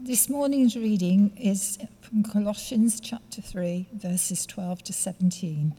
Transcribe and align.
This 0.00 0.28
morning's 0.28 0.76
reading 0.76 1.36
is 1.36 1.76
from 2.00 2.22
Colossians 2.22 3.00
chapter 3.00 3.42
3, 3.42 3.88
verses 3.92 4.46
12 4.46 4.84
to 4.84 4.92
17. 4.92 5.74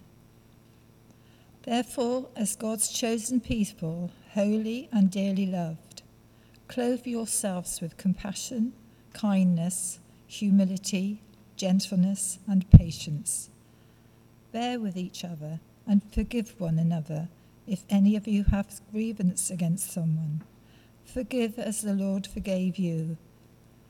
Therefore, 1.63 2.27
as 2.35 2.57
God's 2.57 2.89
chosen 2.89 3.39
people, 3.39 4.11
holy 4.33 4.89
and 4.91 5.09
dearly 5.09 5.45
loved, 5.45 6.01
clothe 6.67 7.07
yourselves 7.07 7.79
with 7.79 7.95
compassion, 7.95 8.73
kindness, 9.13 9.99
humility, 10.27 11.21
gentleness, 11.55 12.39
and 12.45 12.69
patience. 12.71 13.49
Bear 14.51 14.81
with 14.81 14.97
each 14.97 15.23
other 15.23 15.61
and 15.87 16.01
forgive 16.11 16.59
one 16.59 16.77
another 16.77 17.29
if 17.65 17.85
any 17.89 18.17
of 18.17 18.27
you 18.27 18.43
have 18.51 18.81
grievance 18.91 19.49
against 19.49 19.93
someone. 19.93 20.43
Forgive 21.05 21.57
as 21.57 21.83
the 21.83 21.93
Lord 21.93 22.27
forgave 22.27 22.77
you. 22.77 23.15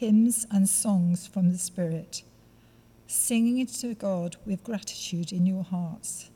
hymns, 0.00 0.46
and 0.50 0.66
songs 0.66 1.26
from 1.26 1.52
the 1.52 1.58
Spirit, 1.58 2.22
singing 3.06 3.58
it 3.58 3.68
to 3.68 3.92
God 3.94 4.34
with 4.46 4.64
gratitude 4.64 5.30
in 5.30 5.44
your 5.44 5.62
hearts. 5.62 6.30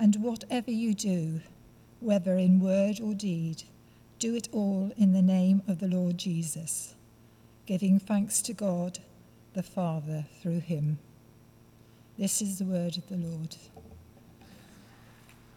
And 0.00 0.16
whatever 0.16 0.72
you 0.72 0.92
do, 0.92 1.42
whether 2.00 2.34
in 2.34 2.58
word 2.58 3.00
or 3.00 3.14
deed, 3.14 3.62
do 4.18 4.34
it 4.34 4.48
all 4.50 4.90
in 4.96 5.12
the 5.12 5.22
name 5.22 5.62
of 5.68 5.78
the 5.78 5.86
Lord 5.86 6.18
Jesus, 6.18 6.96
giving 7.66 8.00
thanks 8.00 8.42
to 8.42 8.52
God 8.52 8.98
the 9.54 9.62
Father 9.62 10.26
through 10.42 10.58
him. 10.58 10.98
This 12.18 12.42
is 12.42 12.58
the 12.58 12.64
word 12.64 12.98
of 12.98 13.08
the 13.08 13.16
Lord. 13.28 13.54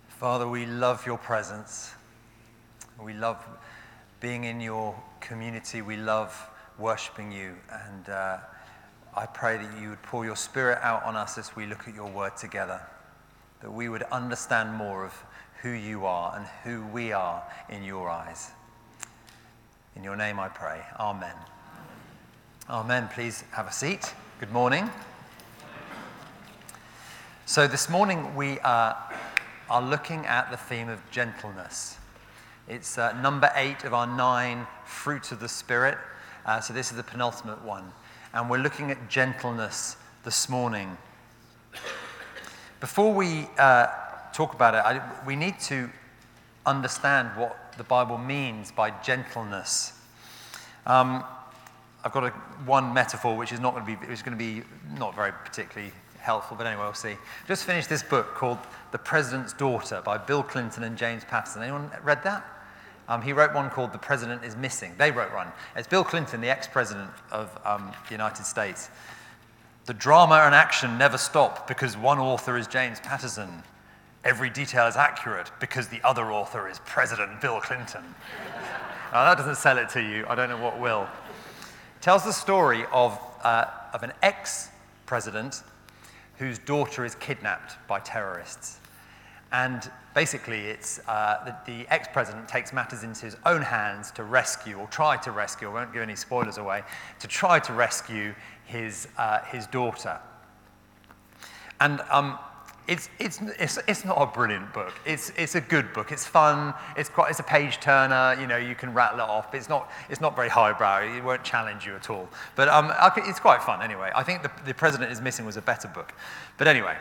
Father, 0.09 0.47
we 0.47 0.67
love 0.67 1.07
your 1.07 1.17
presence. 1.17 1.95
We 3.01 3.13
love 3.13 3.43
being 4.19 4.43
in 4.43 4.61
your 4.61 4.95
community. 5.21 5.81
We 5.81 5.97
love 5.97 6.51
worshipping 6.77 7.31
you. 7.31 7.55
And 7.71 8.09
uh, 8.09 8.37
I 9.15 9.25
pray 9.25 9.57
that 9.57 9.81
you 9.81 9.89
would 9.89 10.01
pour 10.03 10.25
your 10.25 10.35
spirit 10.35 10.79
out 10.81 11.03
on 11.03 11.15
us 11.15 11.37
as 11.37 11.55
we 11.55 11.65
look 11.65 11.87
at 11.87 11.93
your 11.93 12.09
word 12.09 12.35
together, 12.37 12.81
that 13.61 13.71
we 13.71 13.89
would 13.89 14.03
understand 14.03 14.73
more 14.73 15.05
of 15.05 15.13
who 15.61 15.69
you 15.69 16.05
are 16.05 16.35
and 16.35 16.45
who 16.63 16.85
we 16.91 17.11
are 17.11 17.43
in 17.69 17.83
your 17.83 18.09
eyes. 18.09 18.51
In 19.95 20.03
your 20.03 20.15
name 20.15 20.39
I 20.39 20.49
pray. 20.49 20.81
Amen. 20.99 21.35
Amen. 22.69 23.09
Please 23.13 23.43
have 23.51 23.67
a 23.67 23.71
seat. 23.71 24.13
Good 24.39 24.51
morning. 24.51 24.89
So, 27.45 27.67
this 27.67 27.89
morning 27.89 28.35
we 28.35 28.59
uh, 28.61 28.93
are 29.69 29.81
looking 29.81 30.25
at 30.25 30.49
the 30.49 30.57
theme 30.57 30.89
of 30.89 30.99
gentleness. 31.11 31.97
It's 32.67 32.97
uh, 32.97 33.19
number 33.21 33.51
eight 33.55 33.83
of 33.83 33.93
our 33.93 34.07
nine 34.07 34.65
fruits 34.85 35.31
of 35.31 35.39
the 35.39 35.49
Spirit. 35.49 35.97
Uh, 36.45 36.59
so 36.59 36.73
this 36.73 36.91
is 36.91 36.97
the 36.97 37.03
penultimate 37.03 37.63
one. 37.63 37.91
And 38.33 38.49
we're 38.49 38.57
looking 38.57 38.91
at 38.91 39.09
gentleness 39.09 39.95
this 40.23 40.49
morning. 40.49 40.97
Before 42.79 43.13
we 43.13 43.47
uh, 43.57 43.87
talk 44.33 44.53
about 44.53 44.75
it, 44.75 44.79
I, 44.79 45.01
we 45.25 45.35
need 45.35 45.59
to 45.61 45.89
understand 46.65 47.29
what 47.37 47.73
the 47.77 47.83
Bible 47.83 48.17
means 48.17 48.71
by 48.71 48.91
gentleness. 49.01 49.93
Um, 50.85 51.23
I've 52.03 52.11
got 52.11 52.25
a, 52.25 52.29
one 52.65 52.93
metaphor 52.93 53.37
which 53.37 53.53
is 53.53 53.59
not 53.59 53.73
going 53.73 53.85
to 53.85 54.05
be, 54.05 54.11
is 54.11 54.21
going 54.21 54.37
to 54.37 54.43
be 54.43 54.63
not 54.97 55.15
very 55.15 55.31
particularly 55.31 55.93
helpful, 56.17 56.57
but 56.57 56.67
anyway, 56.67 56.83
we'll 56.83 56.93
see. 56.93 57.15
Just 57.47 57.63
finished 57.63 57.89
this 57.89 58.03
book 58.03 58.35
called 58.35 58.57
The 58.91 58.97
President's 58.97 59.53
Daughter 59.53 60.01
by 60.03 60.17
Bill 60.17 60.43
Clinton 60.43 60.83
and 60.83 60.97
James 60.97 61.23
Patterson. 61.23 61.63
Anyone 61.63 61.89
read 62.03 62.23
that? 62.23 62.45
Um, 63.07 63.21
he 63.21 63.33
wrote 63.33 63.53
one 63.53 63.69
called 63.69 63.91
The 63.91 63.97
President 63.97 64.43
is 64.43 64.55
Missing. 64.55 64.93
They 64.97 65.11
wrote 65.11 65.33
one. 65.33 65.47
It's 65.75 65.87
Bill 65.87 66.03
Clinton, 66.03 66.41
the 66.41 66.49
ex 66.49 66.67
president 66.67 67.09
of 67.31 67.57
um, 67.65 67.91
the 68.07 68.11
United 68.13 68.45
States. 68.45 68.89
The 69.85 69.93
drama 69.93 70.35
and 70.35 70.55
action 70.55 70.97
never 70.97 71.17
stop 71.17 71.67
because 71.67 71.97
one 71.97 72.17
author 72.17 72.57
is 72.57 72.67
James 72.67 73.01
Patterson. 73.01 73.63
Every 74.23 74.49
detail 74.49 74.87
is 74.87 74.95
accurate 74.95 75.51
because 75.59 75.89
the 75.89 76.01
other 76.05 76.31
author 76.31 76.69
is 76.69 76.79
President 76.85 77.41
Bill 77.41 77.59
Clinton. 77.59 78.03
now, 79.11 79.25
that 79.25 79.37
doesn't 79.37 79.57
sell 79.57 79.77
it 79.77 79.89
to 79.89 80.01
you. 80.01 80.25
I 80.29 80.35
don't 80.35 80.47
know 80.47 80.61
what 80.61 80.79
will. 80.79 81.03
It 81.03 82.01
tells 82.01 82.23
the 82.23 82.31
story 82.31 82.85
of, 82.93 83.19
uh, 83.43 83.65
of 83.93 84.03
an 84.03 84.13
ex 84.21 84.69
president 85.05 85.63
whose 86.37 86.57
daughter 86.59 87.03
is 87.03 87.15
kidnapped 87.15 87.75
by 87.87 87.99
terrorists. 87.99 88.79
And 89.53 89.89
basically, 90.15 90.61
it's 90.61 90.99
uh, 91.07 91.55
the, 91.65 91.71
the 91.71 91.87
ex 91.93 92.07
president 92.11 92.47
takes 92.47 92.73
matters 92.73 93.03
into 93.03 93.25
his 93.25 93.37
own 93.45 93.61
hands 93.61 94.11
to 94.11 94.23
rescue, 94.23 94.77
or 94.77 94.87
try 94.87 95.15
to 95.17 95.31
rescue, 95.31 95.69
I 95.69 95.73
won't 95.73 95.93
give 95.93 96.01
any 96.01 96.15
spoilers 96.15 96.57
away, 96.57 96.83
to 97.19 97.27
try 97.27 97.59
to 97.59 97.73
rescue 97.73 98.33
his, 98.65 99.07
uh, 99.17 99.43
his 99.43 99.67
daughter. 99.67 100.19
And 101.79 102.01
um, 102.09 102.39
it's, 102.87 103.09
it's, 103.19 103.39
it's, 103.59 103.77
it's 103.87 104.03
not 104.03 104.21
a 104.21 104.25
brilliant 104.25 104.73
book. 104.73 104.93
It's, 105.05 105.31
it's 105.37 105.55
a 105.55 105.61
good 105.61 105.93
book. 105.93 106.11
It's 106.11 106.25
fun. 106.25 106.73
It's, 106.97 107.09
quite, 107.09 107.29
it's 107.29 107.39
a 107.39 107.43
page 107.43 107.79
turner. 107.79 108.35
You 108.39 108.47
know, 108.47 108.57
you 108.57 108.75
can 108.75 108.93
rattle 108.93 109.19
it 109.19 109.29
off. 109.29 109.53
It's 109.53 109.69
not, 109.69 109.91
it's 110.09 110.19
not 110.19 110.35
very 110.35 110.49
highbrow. 110.49 111.03
It 111.15 111.23
won't 111.23 111.43
challenge 111.43 111.85
you 111.85 111.95
at 111.95 112.09
all. 112.09 112.27
But 112.55 112.69
um, 112.69 112.91
it's 113.17 113.39
quite 113.39 113.61
fun 113.61 113.81
anyway. 113.81 114.11
I 114.15 114.23
think 114.23 114.41
the, 114.41 114.51
the 114.65 114.73
President 114.73 115.11
is 115.11 115.21
Missing 115.21 115.45
was 115.45 115.57
a 115.57 115.61
better 115.61 115.87
book. 115.87 116.13
But 116.57 116.67
anyway, 116.67 116.97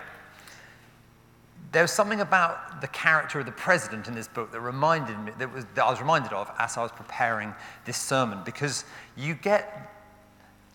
there 1.72 1.83
was 1.83 1.91
something 1.91 2.21
about 2.21 2.83
the 2.83 2.88
character 2.88 3.41
of 3.41 3.47
the 3.47 3.53
president 3.53 4.06
in 4.06 4.15
this 4.15 4.28
book 4.28 4.53
that 4.53 4.60
reminded 4.60 5.19
me 5.19 5.33
that, 5.38 5.53
was, 5.53 5.65
that 5.75 5.84
I 5.84 5.91
was 5.91 6.00
reminded 6.00 6.33
of 6.33 6.50
as 6.59 6.77
I 6.77 6.83
was 6.83 6.93
preparing 6.93 7.55
this 7.87 7.97
sermon 7.97 8.41
because 8.44 8.84
you 9.16 9.34
get 9.34 9.91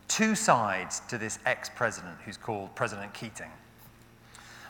two 0.08 0.34
sides 0.34 1.02
to 1.10 1.20
this 1.20 1.38
ex-president 1.46 2.16
who's 2.26 2.38
called 2.38 2.74
President 2.76 3.14
Keating. 3.14 3.52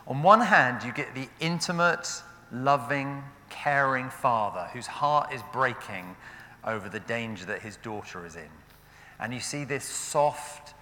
On 0.07 0.21
one 0.21 0.41
hand, 0.41 0.83
you 0.83 0.91
get 0.91 1.15
the 1.15 1.29
intimate, 1.39 2.09
loving, 2.51 3.23
caring 3.49 4.09
father 4.09 4.67
whose 4.73 4.87
heart 4.87 5.33
is 5.33 5.41
breaking 5.53 6.15
over 6.65 6.89
the 6.89 6.99
danger 7.01 7.45
that 7.45 7.61
his 7.61 7.77
daughter 7.77 8.25
is 8.25 8.35
in. 8.35 8.49
And 9.19 9.33
you 9.33 9.39
see 9.39 9.63
this 9.63 9.85
soft, 9.85 10.73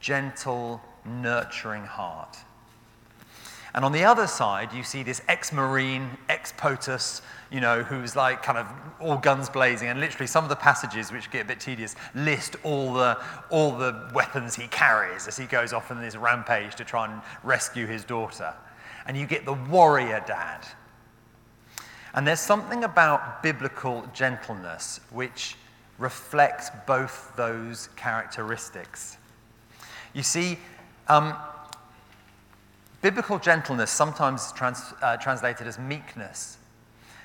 gentle, 0.00 0.80
nurturing 1.04 1.84
heart. 1.84 2.36
And 3.74 3.84
on 3.84 3.92
the 3.92 4.04
other 4.04 4.26
side, 4.26 4.72
you 4.72 4.82
see 4.82 5.02
this 5.02 5.20
ex-marine, 5.28 6.16
ex-POTUS, 6.28 7.20
you 7.50 7.60
know, 7.60 7.82
who's 7.82 8.16
like 8.16 8.42
kind 8.42 8.58
of 8.58 8.66
all 9.00 9.16
guns 9.18 9.48
blazing. 9.50 9.88
And 9.88 10.00
literally 10.00 10.26
some 10.26 10.44
of 10.44 10.50
the 10.50 10.56
passages, 10.56 11.12
which 11.12 11.30
get 11.30 11.44
a 11.44 11.48
bit 11.48 11.60
tedious, 11.60 11.94
list 12.14 12.56
all 12.62 12.94
the, 12.94 13.18
all 13.50 13.72
the 13.72 14.10
weapons 14.14 14.56
he 14.56 14.68
carries 14.68 15.28
as 15.28 15.36
he 15.36 15.44
goes 15.46 15.72
off 15.72 15.90
on 15.90 16.00
this 16.00 16.16
rampage 16.16 16.74
to 16.76 16.84
try 16.84 17.10
and 17.10 17.20
rescue 17.42 17.86
his 17.86 18.04
daughter. 18.04 18.54
And 19.06 19.16
you 19.16 19.26
get 19.26 19.44
the 19.44 19.54
warrior 19.54 20.22
dad. 20.26 20.66
And 22.14 22.26
there's 22.26 22.40
something 22.40 22.84
about 22.84 23.42
biblical 23.42 24.08
gentleness 24.14 25.00
which 25.10 25.56
reflects 25.98 26.70
both 26.86 27.32
those 27.36 27.88
characteristics. 27.96 29.18
You 30.14 30.22
see, 30.22 30.58
um, 31.08 31.34
Biblical 33.00 33.38
gentleness, 33.38 33.90
sometimes 33.90 34.52
trans, 34.52 34.92
uh, 35.02 35.16
translated 35.18 35.66
as 35.66 35.78
meekness. 35.78 36.58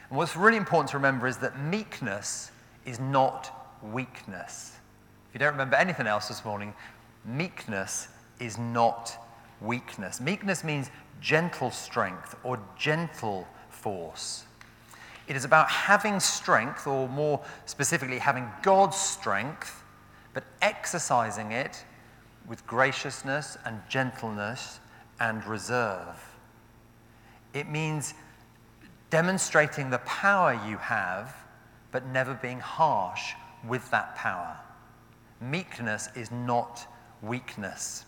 And 0.10 0.18
what's 0.18 0.36
really 0.36 0.58
important 0.58 0.92
to 0.92 0.98
remember 0.98 1.26
is 1.28 1.38
that 1.38 1.60
meekness 1.60 2.52
is 2.86 3.00
not 3.00 3.52
weakness. 3.82 4.74
If 5.30 5.34
you 5.34 5.40
don't 5.40 5.54
remember 5.54 5.76
anything 5.76 6.06
else 6.06 6.28
this 6.28 6.46
morning, 6.46 6.74
meekness 7.26 8.08
is 8.40 8.60
not 8.60 9.18
weakness. 9.62 10.22
Meekness 10.22 10.64
means 10.64 10.92
gentle 11.22 11.72
strength 11.72 12.36
or 12.44 12.60
gentle 12.78 13.48
force. 13.70 14.46
It 15.28 15.36
is 15.36 15.46
about 15.46 15.70
having 15.70 16.20
strength, 16.20 16.86
or 16.86 17.08
more 17.08 17.42
specifically, 17.66 18.20
having 18.20 18.48
God's 18.62 18.98
strength, 18.98 19.84
but 20.34 20.44
exercising 20.62 21.52
it 21.52 21.84
with 22.46 22.68
graciousness 22.68 23.58
and 23.66 23.82
gentleness 23.88 24.80
and 25.20 25.46
reserve. 25.46 26.24
It 27.54 27.70
means 27.70 28.14
demonstrating 29.10 29.90
the 29.90 30.00
power 30.00 30.60
you 30.68 30.78
have, 30.78 31.36
but 31.92 32.06
never 32.08 32.34
being 32.34 32.60
harsh 32.60 33.34
with 33.68 33.90
that 33.92 34.16
power. 34.16 34.58
Meekness 35.40 36.10
is 36.16 36.32
not 36.32 36.88
weakness. 37.22 38.06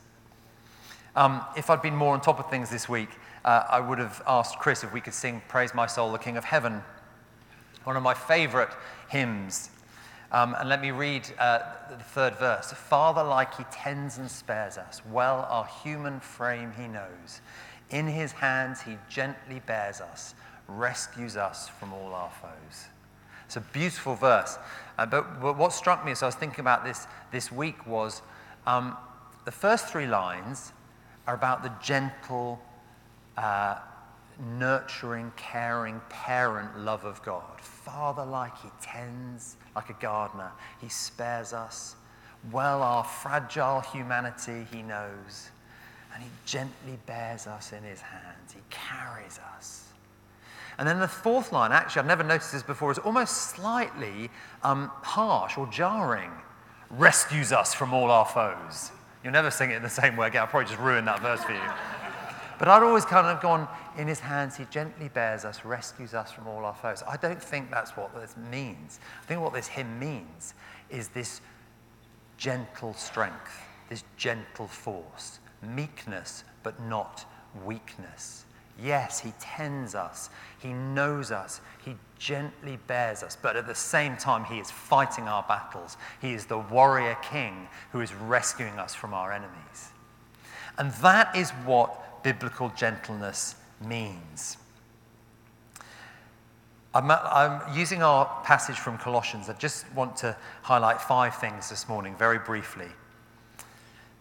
Um, 1.15 1.41
if 1.55 1.69
I'd 1.69 1.81
been 1.81 1.95
more 1.95 2.13
on 2.13 2.21
top 2.21 2.39
of 2.39 2.49
things 2.49 2.69
this 2.69 2.89
week, 2.89 3.09
uh, 3.45 3.63
I 3.69 3.79
would 3.79 3.99
have 3.99 4.21
asked 4.27 4.57
Chris 4.59 4.83
if 4.83 4.91
we 4.91 4.99
could 4.99 5.13
sing 5.13 5.41
Praise 5.47 5.73
My 5.73 5.85
Soul, 5.85 6.11
the 6.11 6.17
King 6.17 6.35
of 6.35 6.43
Heaven, 6.43 6.81
one 7.83 7.95
of 7.95 8.03
my 8.03 8.13
favorite 8.13 8.69
hymns. 9.07 9.69
Um, 10.31 10.55
and 10.59 10.67
let 10.67 10.81
me 10.81 10.91
read 10.91 11.29
uh, 11.39 11.59
the 11.89 12.03
third 12.03 12.35
verse. 12.37 12.71
Father, 12.71 13.23
like 13.23 13.55
he 13.55 13.63
tends 13.71 14.17
and 14.17 14.29
spares 14.29 14.77
us, 14.77 15.01
well 15.11 15.47
our 15.49 15.65
human 15.83 16.19
frame 16.19 16.73
he 16.77 16.87
knows. 16.87 17.41
In 17.91 18.07
his 18.07 18.31
hands 18.31 18.81
he 18.81 18.97
gently 19.09 19.61
bears 19.65 20.01
us, 20.01 20.35
rescues 20.67 21.37
us 21.37 21.69
from 21.69 21.93
all 21.93 22.13
our 22.13 22.31
foes. 22.41 22.85
It's 23.45 23.57
a 23.57 23.61
beautiful 23.61 24.15
verse. 24.15 24.57
Uh, 24.97 25.05
but, 25.05 25.41
but, 25.41 25.57
what 25.57 25.71
struck 25.71 26.03
me 26.03 26.11
as 26.11 26.23
I 26.23 26.25
was 26.25 26.35
thinking 26.35 26.61
about 26.61 26.83
this 26.83 27.05
this 27.31 27.51
week 27.51 27.85
was 27.85 28.21
um, 28.65 28.97
the 29.45 29.51
first 29.51 29.87
three 29.87 30.07
lines 30.07 30.73
are 31.27 31.35
about 31.35 31.63
the 31.63 31.71
gentle, 31.81 32.59
uh, 33.37 33.77
nurturing, 34.39 35.31
caring 35.37 36.01
parent 36.09 36.79
love 36.79 37.05
of 37.05 37.21
God. 37.23 37.59
Father, 37.59 38.25
like 38.25 38.57
He 38.61 38.69
tends, 38.81 39.57
like 39.75 39.89
a 39.89 39.93
gardener, 39.93 40.51
He 40.81 40.89
spares 40.89 41.53
us. 41.53 41.95
Well, 42.51 42.83
our 42.83 43.03
fragile 43.03 43.81
humanity 43.81 44.67
He 44.71 44.81
knows, 44.81 45.49
and 46.13 46.23
He 46.23 46.29
gently 46.45 46.97
bears 47.05 47.47
us 47.47 47.73
in 47.73 47.83
His 47.83 48.01
hands. 48.01 48.53
He 48.53 48.61
carries 48.69 49.39
us. 49.55 49.83
And 50.77 50.87
then 50.87 50.99
the 50.99 51.07
fourth 51.07 51.51
line, 51.51 51.71
actually, 51.71 52.01
I've 52.01 52.07
never 52.07 52.23
noticed 52.23 52.51
this 52.51 52.63
before, 52.63 52.91
is 52.91 52.99
almost 52.99 53.51
slightly 53.55 54.29
um, 54.63 54.91
harsh 55.01 55.57
or 55.57 55.67
jarring. 55.67 56.31
Rescues 56.89 57.51
us 57.51 57.73
from 57.73 57.93
all 57.93 58.11
our 58.11 58.25
foes. 58.25 58.91
You'll 59.23 59.33
never 59.33 59.49
sing 59.49 59.71
it 59.71 59.75
in 59.75 59.83
the 59.83 59.89
same 59.89 60.17
way 60.17 60.27
again. 60.27 60.41
I'll 60.41 60.47
probably 60.47 60.67
just 60.67 60.79
ruin 60.79 61.05
that 61.05 61.21
verse 61.21 61.43
for 61.43 61.53
you. 61.53 61.59
But 62.57 62.67
I'd 62.67 62.83
always 62.83 63.05
kind 63.05 63.27
of 63.27 63.41
gone, 63.41 63.67
in 63.97 64.07
his 64.07 64.19
hands, 64.19 64.55
he 64.55 64.65
gently 64.65 65.09
bears 65.09 65.45
us, 65.45 65.65
rescues 65.65 66.13
us 66.13 66.31
from 66.31 66.47
all 66.47 66.63
our 66.65 66.73
foes. 66.73 67.03
I 67.07 67.17
don't 67.17 67.41
think 67.41 67.69
that's 67.69 67.91
what 67.91 68.13
this 68.15 68.35
means. 68.49 68.99
I 69.23 69.25
think 69.25 69.41
what 69.41 69.53
this 69.53 69.67
hymn 69.67 69.99
means 69.99 70.53
is 70.89 71.09
this 71.09 71.41
gentle 72.37 72.93
strength, 72.93 73.61
this 73.89 74.03
gentle 74.17 74.67
force, 74.67 75.39
meekness, 75.61 76.43
but 76.63 76.79
not 76.81 77.25
weakness. 77.65 78.45
Yes, 78.81 79.19
he 79.19 79.33
tends 79.39 79.95
us, 79.95 80.29
he 80.59 80.73
knows 80.73 81.31
us, 81.31 81.61
he 81.83 81.95
gently 82.19 82.77
bears 82.87 83.23
us, 83.23 83.37
but 83.41 83.55
at 83.55 83.67
the 83.67 83.75
same 83.75 84.17
time, 84.17 84.43
he 84.43 84.59
is 84.59 84.69
fighting 84.69 85.27
our 85.27 85.43
battles. 85.43 85.95
He 86.21 86.33
is 86.33 86.45
the 86.45 86.57
warrior 86.57 87.15
king 87.21 87.69
who 87.91 88.01
is 88.01 88.13
rescuing 88.13 88.77
us 88.77 88.93
from 88.93 89.13
our 89.13 89.31
enemies. 89.31 89.91
And 90.77 90.91
that 90.95 91.33
is 91.35 91.51
what 91.51 92.04
biblical 92.25 92.69
gentleness 92.69 93.53
means. 93.87 94.57
I'm, 96.95 97.11
I'm, 97.11 97.61
using 97.77 98.01
our 98.01 98.25
passage 98.43 98.77
from 98.77 98.97
Colossians. 98.97 99.47
I 99.47 99.53
just 99.53 99.85
want 99.93 100.15
to 100.17 100.35
highlight 100.63 100.99
five 100.99 101.35
things 101.35 101.69
this 101.69 101.87
morning, 101.87 102.15
very 102.17 102.39
briefly. 102.39 102.87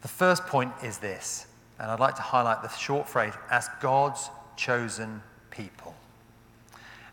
The 0.03 0.09
first 0.09 0.45
point 0.45 0.71
is 0.83 0.99
this, 0.99 1.47
and 1.79 1.91
I'd 1.91 1.99
like 1.99 2.15
to 2.17 2.23
highlight 2.23 2.61
the 2.61 2.69
short 2.69 3.09
phrase 3.09 3.33
as 3.51 3.71
God's 3.81 4.29
chosen 4.55 5.23
people. 5.51 5.95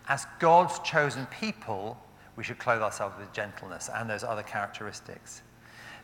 As 0.08 0.26
God's 0.40 0.78
chosen 0.80 1.24
people, 1.26 1.96
we 2.36 2.44
should 2.44 2.58
clothe 2.58 2.82
ourselves 2.82 3.14
with 3.18 3.32
gentleness 3.32 3.88
and 3.94 4.10
those 4.10 4.24
other 4.24 4.42
characteristics. 4.42 5.40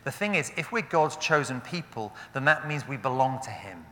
The 0.03 0.11
thing 0.11 0.33
is, 0.33 0.51
if 0.57 0.71
we're 0.71 0.81
God's 0.81 1.17
chosen 1.17 1.61
people, 1.61 2.11
then 2.33 2.45
that 2.45 2.67
means 2.67 2.87
we 2.87 2.97
belong 2.97 3.39
to 3.43 3.51
Him. 3.51 3.85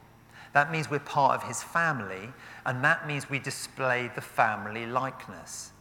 That 0.53 0.71
means 0.71 0.89
we're 0.89 0.99
part 0.99 1.35
of 1.35 1.47
His 1.47 1.61
family, 1.61 2.29
and 2.65 2.83
that 2.83 3.07
means 3.07 3.29
we 3.29 3.39
display 3.39 4.11
the 4.15 4.21
family 4.21 4.85
likeness. 4.85 5.71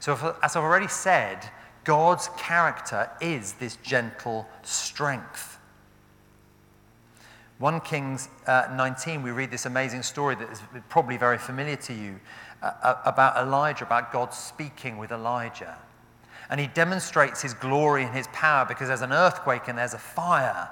So, 0.00 0.12
if, 0.12 0.22
as 0.42 0.56
I've 0.56 0.62
already 0.62 0.88
said, 0.88 1.50
God's 1.84 2.28
character 2.36 3.10
is 3.20 3.54
this 3.54 3.76
gentle 3.76 4.46
strength. 4.62 5.58
1 7.58 7.80
Kings 7.80 8.28
uh, 8.46 8.68
19, 8.72 9.22
we 9.22 9.32
read 9.32 9.50
this 9.50 9.66
amazing 9.66 10.02
story 10.02 10.36
that 10.36 10.48
is 10.50 10.60
probably 10.88 11.16
very 11.16 11.38
familiar 11.38 11.76
to 11.76 11.92
you 11.92 12.20
uh, 12.62 12.72
uh, 12.82 13.02
about 13.04 13.36
Elijah, 13.36 13.84
about 13.84 14.12
God 14.12 14.32
speaking 14.32 14.96
with 14.96 15.10
Elijah. 15.10 15.76
And 16.50 16.60
he 16.60 16.68
demonstrates 16.68 17.42
his 17.42 17.54
glory 17.54 18.04
and 18.04 18.14
his 18.14 18.28
power 18.28 18.64
because 18.64 18.88
there's 18.88 19.02
an 19.02 19.12
earthquake 19.12 19.62
and 19.66 19.76
there's 19.76 19.94
a 19.94 19.98
fire. 19.98 20.68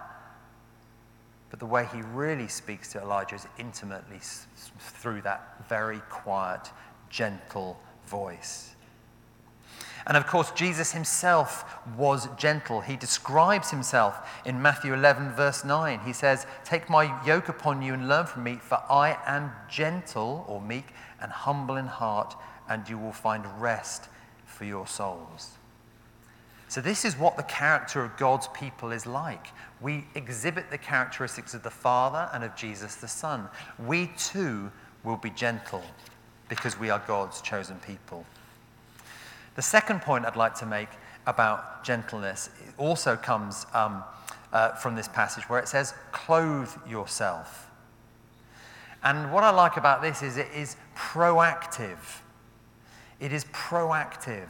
But 1.56 1.60
the 1.60 1.72
way 1.72 1.88
he 1.90 2.02
really 2.12 2.48
speaks 2.48 2.92
to 2.92 3.00
Elijah 3.00 3.36
is 3.36 3.46
intimately 3.58 4.20
through 4.78 5.22
that 5.22 5.66
very 5.70 6.00
quiet, 6.10 6.70
gentle 7.08 7.80
voice. 8.06 8.74
And 10.06 10.18
of 10.18 10.26
course, 10.26 10.50
Jesus 10.50 10.92
himself 10.92 11.64
was 11.96 12.28
gentle. 12.36 12.82
He 12.82 12.96
describes 12.96 13.70
himself 13.70 14.28
in 14.44 14.60
Matthew 14.60 14.92
11, 14.92 15.32
verse 15.32 15.64
9. 15.64 16.00
He 16.00 16.12
says, 16.12 16.46
Take 16.62 16.90
my 16.90 17.24
yoke 17.24 17.48
upon 17.48 17.80
you 17.80 17.94
and 17.94 18.06
learn 18.06 18.26
from 18.26 18.42
me, 18.42 18.56
for 18.56 18.82
I 18.90 19.16
am 19.24 19.50
gentle 19.66 20.44
or 20.46 20.60
meek 20.60 20.88
and 21.22 21.32
humble 21.32 21.76
in 21.76 21.86
heart, 21.86 22.36
and 22.68 22.86
you 22.86 22.98
will 22.98 23.12
find 23.12 23.46
rest 23.58 24.10
for 24.44 24.66
your 24.66 24.86
souls. 24.86 25.55
So, 26.68 26.80
this 26.80 27.04
is 27.04 27.16
what 27.16 27.36
the 27.36 27.44
character 27.44 28.02
of 28.02 28.16
God's 28.16 28.48
people 28.48 28.90
is 28.90 29.06
like. 29.06 29.48
We 29.80 30.04
exhibit 30.14 30.70
the 30.70 30.78
characteristics 30.78 31.54
of 31.54 31.62
the 31.62 31.70
Father 31.70 32.28
and 32.32 32.42
of 32.42 32.56
Jesus 32.56 32.96
the 32.96 33.08
Son. 33.08 33.48
We 33.86 34.10
too 34.18 34.70
will 35.04 35.16
be 35.16 35.30
gentle 35.30 35.84
because 36.48 36.78
we 36.78 36.90
are 36.90 37.02
God's 37.06 37.40
chosen 37.40 37.78
people. 37.86 38.24
The 39.54 39.62
second 39.62 40.02
point 40.02 40.26
I'd 40.26 40.36
like 40.36 40.54
to 40.56 40.66
make 40.66 40.88
about 41.26 41.84
gentleness 41.84 42.50
also 42.78 43.16
comes 43.16 43.66
um, 43.72 44.02
uh, 44.52 44.70
from 44.72 44.94
this 44.94 45.08
passage 45.08 45.48
where 45.48 45.58
it 45.58 45.68
says, 45.68 45.94
clothe 46.12 46.70
yourself. 46.88 47.70
And 49.02 49.32
what 49.32 49.44
I 49.44 49.50
like 49.50 49.76
about 49.76 50.02
this 50.02 50.22
is 50.22 50.36
it 50.36 50.48
is 50.54 50.76
proactive. 50.96 52.20
It 53.20 53.32
is 53.32 53.44
proactive. 53.46 54.48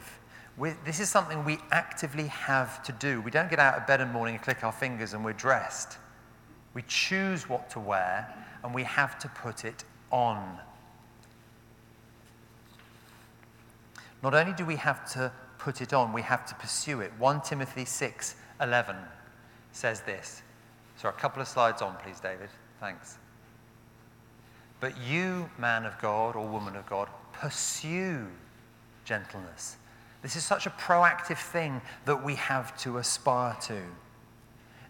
We, 0.57 0.71
this 0.85 0.99
is 0.99 1.09
something 1.09 1.45
we 1.45 1.59
actively 1.71 2.27
have 2.27 2.81
to 2.83 2.91
do. 2.91 3.21
We 3.21 3.29
don't 3.29 3.49
get 3.49 3.59
out 3.59 3.77
of 3.77 3.85
bed 3.85 4.01
in 4.01 4.07
the 4.07 4.13
morning 4.13 4.35
and 4.35 4.43
click 4.43 4.63
our 4.63 4.71
fingers 4.71 5.13
and 5.13 5.23
we're 5.23 5.33
dressed. 5.33 5.97
We 6.73 6.83
choose 6.87 7.47
what 7.47 7.69
to 7.71 7.79
wear 7.79 8.27
and 8.63 8.73
we 8.73 8.83
have 8.83 9.19
to 9.19 9.27
put 9.29 9.65
it 9.65 9.83
on. 10.11 10.59
Not 14.23 14.33
only 14.33 14.53
do 14.53 14.65
we 14.65 14.77
have 14.77 15.11
to 15.13 15.31
put 15.59 15.81
it 15.81 15.93
on, 15.93 16.11
we 16.11 16.23
have 16.23 16.45
to 16.47 16.55
pursue 16.55 17.01
it. 17.01 17.11
1 17.19 17.41
Timothy 17.41 17.85
6 17.85 18.35
11 18.59 18.95
says 19.71 20.01
this. 20.01 20.41
So, 20.99 21.09
a 21.09 21.11
couple 21.11 21.41
of 21.41 21.47
slides 21.47 21.83
on, 21.83 21.95
please, 21.97 22.19
David. 22.19 22.49
Thanks. 22.79 23.19
But 24.79 24.99
you, 25.01 25.49
man 25.59 25.85
of 25.85 25.99
God 25.99 26.35
or 26.35 26.47
woman 26.47 26.75
of 26.75 26.87
God, 26.87 27.07
pursue 27.33 28.27
gentleness. 29.05 29.77
This 30.27 30.35
is 30.35 30.43
such 30.43 30.65
a 30.65 30.71
proactive 30.71 31.37
thing 31.37 31.79
that 32.03 32.21
we 32.21 32.35
have 32.35 32.77
to 32.79 32.97
aspire 32.97 33.55
to. 33.61 33.81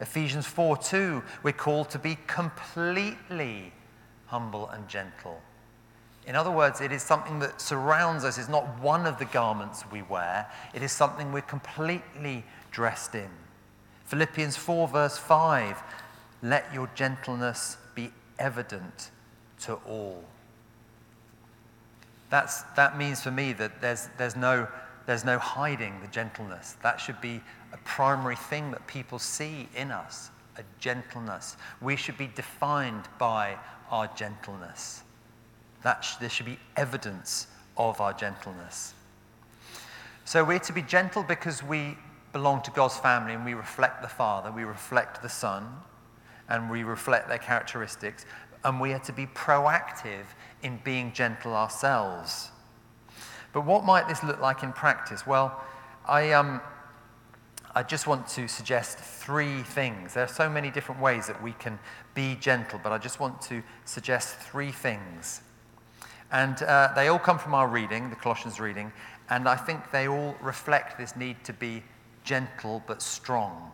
Ephesians 0.02 0.48
4 0.48 0.78
2, 0.78 1.22
we're 1.44 1.54
called 1.54 1.92
to 1.92 2.00
be 2.00 2.18
completely 2.26 3.72
humble 4.26 4.68
and 4.70 4.88
gentle. 4.88 5.40
In 6.26 6.36
other 6.36 6.50
words, 6.50 6.82
it 6.82 6.92
is 6.92 7.04
something 7.04 7.38
that 7.38 7.62
surrounds 7.62 8.24
us. 8.24 8.40
It's 8.40 8.50
not 8.50 8.82
one 8.82 9.06
of 9.06 9.20
the 9.20 9.26
garments 9.26 9.84
we 9.92 10.02
wear, 10.02 10.52
it 10.74 10.82
is 10.82 10.92
something 10.92 11.32
we're 11.32 11.42
completely 11.42 12.44
dressed 12.72 13.14
in. 13.14 13.30
Philippians 14.06 14.58
4, 14.58 14.88
verse 14.88 15.20
5 15.20 15.84
let 16.42 16.74
your 16.74 16.90
gentleness 16.96 17.78
be 17.94 18.12
evident 18.40 19.12
to 19.60 19.76
all. 19.88 20.24
That's, 22.32 22.64
that 22.76 22.98
means 22.98 23.22
for 23.22 23.32
me 23.32 23.54
that 23.54 23.82
there's, 23.82 24.10
there's, 24.18 24.36
no, 24.36 24.68
there's 25.08 25.26
no 25.26 25.40
hiding 25.40 26.00
the 26.02 26.08
gentleness. 26.08 26.76
That 26.84 27.00
should 27.00 27.20
be 27.22 27.42
a 27.74 27.78
primary 27.78 28.36
thing 28.36 28.72
that 28.72 28.86
people 28.86 29.18
see 29.18 29.68
in 29.76 29.90
us 29.90 30.30
a 30.58 30.64
gentleness. 30.80 31.56
We 31.82 31.96
should 31.96 32.18
be 32.18 32.28
defined 32.28 33.04
by 33.18 33.58
our 33.90 34.08
gentleness. 34.16 35.04
That 35.84 36.04
sh- 36.04 36.16
there 36.16 36.30
should 36.30 36.46
be 36.46 36.60
evidence 36.76 37.48
of 37.78 38.02
our 38.02 38.14
gentleness. 38.14 38.94
So 40.26 40.44
we're 40.44 40.60
to 40.60 40.74
be 40.74 40.82
gentle 40.82 41.24
because 41.24 41.64
we 41.64 41.98
belong 42.34 42.62
to 42.64 42.72
God's 42.72 42.98
family 42.98 43.34
and 43.34 43.46
we 43.46 43.54
reflect 43.54 44.02
the 44.02 44.10
Father, 44.10 44.52
we 44.52 44.64
reflect 44.64 45.22
the 45.22 45.30
Son, 45.30 45.68
and 46.50 46.70
we 46.70 46.84
reflect 46.84 47.30
their 47.30 47.38
characteristics. 47.38 48.26
And 48.66 48.82
we 48.82 48.92
are 48.94 49.00
to 49.00 49.14
be 49.14 49.28
proactive 49.28 50.26
in 50.64 50.82
being 50.84 51.14
gentle 51.14 51.54
ourselves. 51.54 52.50
But 53.58 53.66
what 53.66 53.84
might 53.84 54.08
this 54.08 54.22
look 54.22 54.40
like 54.40 54.62
in 54.62 54.72
practice? 54.72 55.26
Well, 55.26 55.60
I, 56.08 56.34
um, 56.34 56.62
I 57.74 57.82
just 57.82 58.06
want 58.06 58.28
to 58.28 58.48
suggest 58.48 59.00
three 59.00 59.64
things. 59.64 60.14
There 60.14 60.24
are 60.24 60.28
so 60.28 60.48
many 60.48 60.70
different 60.70 61.02
ways 61.02 61.26
that 61.26 61.42
we 61.42 61.54
can 61.54 61.80
be 62.14 62.36
gentle, 62.36 62.80
but 62.84 62.92
I 62.92 63.00
just 63.00 63.20
want 63.20 63.42
to 63.42 63.64
suggest 63.84 64.36
three 64.36 64.72
things. 64.72 65.42
And 66.32 66.62
uh, 66.62 66.92
they 66.96 67.08
all 67.08 67.18
come 67.18 67.40
from 67.40 67.56
our 67.56 67.68
reading, 67.68 68.12
the 68.12 68.16
Colossians 68.16 68.60
reading, 68.60 68.94
and 69.28 69.50
I 69.50 69.56
think 69.56 69.90
they 69.90 70.08
all 70.08 70.36
reflect 70.40 71.00
this 71.00 71.16
need 71.16 71.44
to 71.46 71.54
be 71.54 71.82
gentle 72.24 72.84
but 72.86 73.02
strong. 73.02 73.72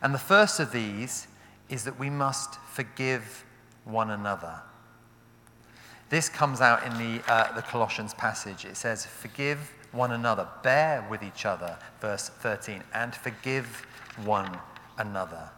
And 0.00 0.14
the 0.14 0.18
first 0.18 0.60
of 0.60 0.72
these 0.72 1.26
is 1.68 1.84
that 1.84 1.98
we 1.98 2.08
must 2.08 2.54
forgive 2.72 3.44
one 3.84 4.08
another. 4.08 4.62
This 6.10 6.28
comes 6.28 6.60
out 6.60 6.84
in 6.84 6.92
the, 6.98 7.32
uh, 7.32 7.54
the 7.54 7.62
Colossians 7.62 8.14
passage. 8.14 8.64
It 8.64 8.76
says, 8.76 9.06
Forgive 9.06 9.72
one 9.92 10.10
another, 10.10 10.46
bear 10.62 11.06
with 11.08 11.22
each 11.22 11.46
other, 11.46 11.78
verse 12.00 12.28
13, 12.28 12.82
and 12.92 13.14
forgive 13.14 13.86
one 14.24 14.58
another. 14.98 15.48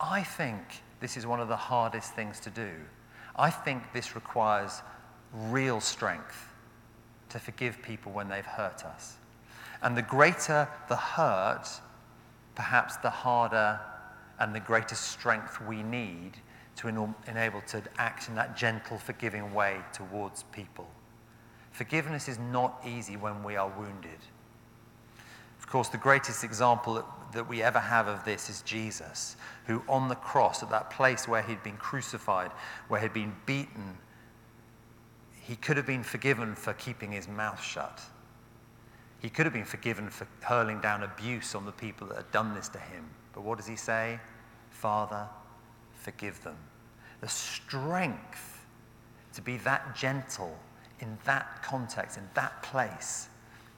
I 0.00 0.22
think 0.22 0.62
this 1.00 1.18
is 1.18 1.26
one 1.26 1.40
of 1.40 1.48
the 1.48 1.56
hardest 1.56 2.14
things 2.14 2.40
to 2.40 2.50
do. 2.50 2.70
I 3.36 3.50
think 3.50 3.82
this 3.92 4.14
requires 4.14 4.80
real 5.32 5.80
strength 5.80 6.48
to 7.28 7.38
forgive 7.38 7.82
people 7.82 8.12
when 8.12 8.28
they've 8.28 8.44
hurt 8.46 8.84
us. 8.84 9.16
And 9.82 9.94
the 9.94 10.02
greater 10.02 10.66
the 10.88 10.96
hurt, 10.96 11.68
perhaps 12.54 12.96
the 12.96 13.10
harder 13.10 13.78
and 14.38 14.54
the 14.54 14.60
greater 14.60 14.94
strength 14.94 15.60
we 15.60 15.82
need 15.82 16.32
to 16.76 16.88
enable 17.26 17.60
to 17.62 17.82
act 17.98 18.28
in 18.28 18.34
that 18.34 18.56
gentle, 18.56 18.98
forgiving 18.98 19.54
way 19.54 19.78
towards 19.92 20.42
people. 20.44 20.86
Forgiveness 21.72 22.28
is 22.28 22.38
not 22.38 22.80
easy 22.86 23.16
when 23.16 23.42
we 23.42 23.56
are 23.56 23.68
wounded. 23.68 24.18
Of 25.58 25.66
course, 25.66 25.88
the 25.88 25.98
greatest 25.98 26.44
example 26.44 27.04
that, 27.32 27.48
we 27.48 27.62
ever 27.62 27.80
have 27.80 28.08
of 28.08 28.24
this 28.24 28.48
is 28.48 28.62
Jesus, 28.62 29.36
who 29.66 29.82
on 29.88 30.08
the 30.08 30.14
cross, 30.14 30.62
at 30.62 30.70
that 30.70 30.90
place 30.90 31.26
where 31.26 31.42
he'd 31.42 31.62
been 31.62 31.76
crucified, 31.76 32.50
where 32.88 33.00
he'd 33.00 33.12
been 33.12 33.34
beaten, 33.46 33.98
he 35.42 35.56
could 35.56 35.76
have 35.76 35.86
been 35.86 36.02
forgiven 36.02 36.54
for 36.54 36.72
keeping 36.74 37.12
his 37.12 37.28
mouth 37.28 37.62
shut. 37.62 38.00
He 39.18 39.28
could 39.28 39.44
have 39.44 39.52
been 39.52 39.64
forgiven 39.64 40.08
for 40.08 40.26
hurling 40.40 40.80
down 40.80 41.02
abuse 41.02 41.54
on 41.54 41.66
the 41.66 41.72
people 41.72 42.06
that 42.08 42.16
had 42.16 42.30
done 42.32 42.54
this 42.54 42.68
to 42.68 42.78
him. 42.78 43.04
But 43.32 43.42
what 43.42 43.58
does 43.58 43.66
he 43.66 43.76
say? 43.76 44.20
Father, 44.70 45.26
forgive 46.06 46.40
them. 46.44 46.56
The 47.20 47.28
strength 47.28 48.64
to 49.34 49.42
be 49.42 49.56
that 49.58 49.96
gentle 49.96 50.56
in 51.00 51.18
that 51.24 51.64
context, 51.64 52.16
in 52.16 52.22
that 52.34 52.62
place, 52.62 53.28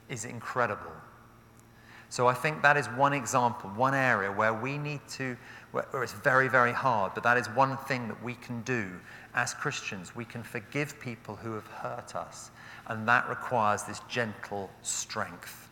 is 0.09 0.25
incredible. 0.25 0.91
So 2.09 2.27
I 2.27 2.35
think 2.35 2.61
that 2.61 2.77
is 2.77 2.85
one 2.87 3.13
example, 3.13 3.71
one 3.71 3.95
area 3.95 4.31
where 4.31 4.53
we 4.53 4.77
need 4.77 5.01
to, 5.09 5.35
where, 5.71 6.03
it's 6.03 6.13
very, 6.13 6.47
very 6.47 6.71
hard, 6.71 7.13
but 7.15 7.23
that 7.23 7.37
is 7.37 7.47
one 7.49 7.77
thing 7.77 8.07
that 8.07 8.23
we 8.23 8.35
can 8.35 8.61
do 8.61 8.91
as 9.33 9.55
Christians. 9.55 10.15
We 10.15 10.25
can 10.25 10.43
forgive 10.43 10.99
people 10.99 11.35
who 11.35 11.53
have 11.53 11.67
hurt 11.67 12.15
us, 12.15 12.51
and 12.87 13.07
that 13.07 13.27
requires 13.27 13.83
this 13.83 14.01
gentle 14.07 14.69
strength. 14.83 15.68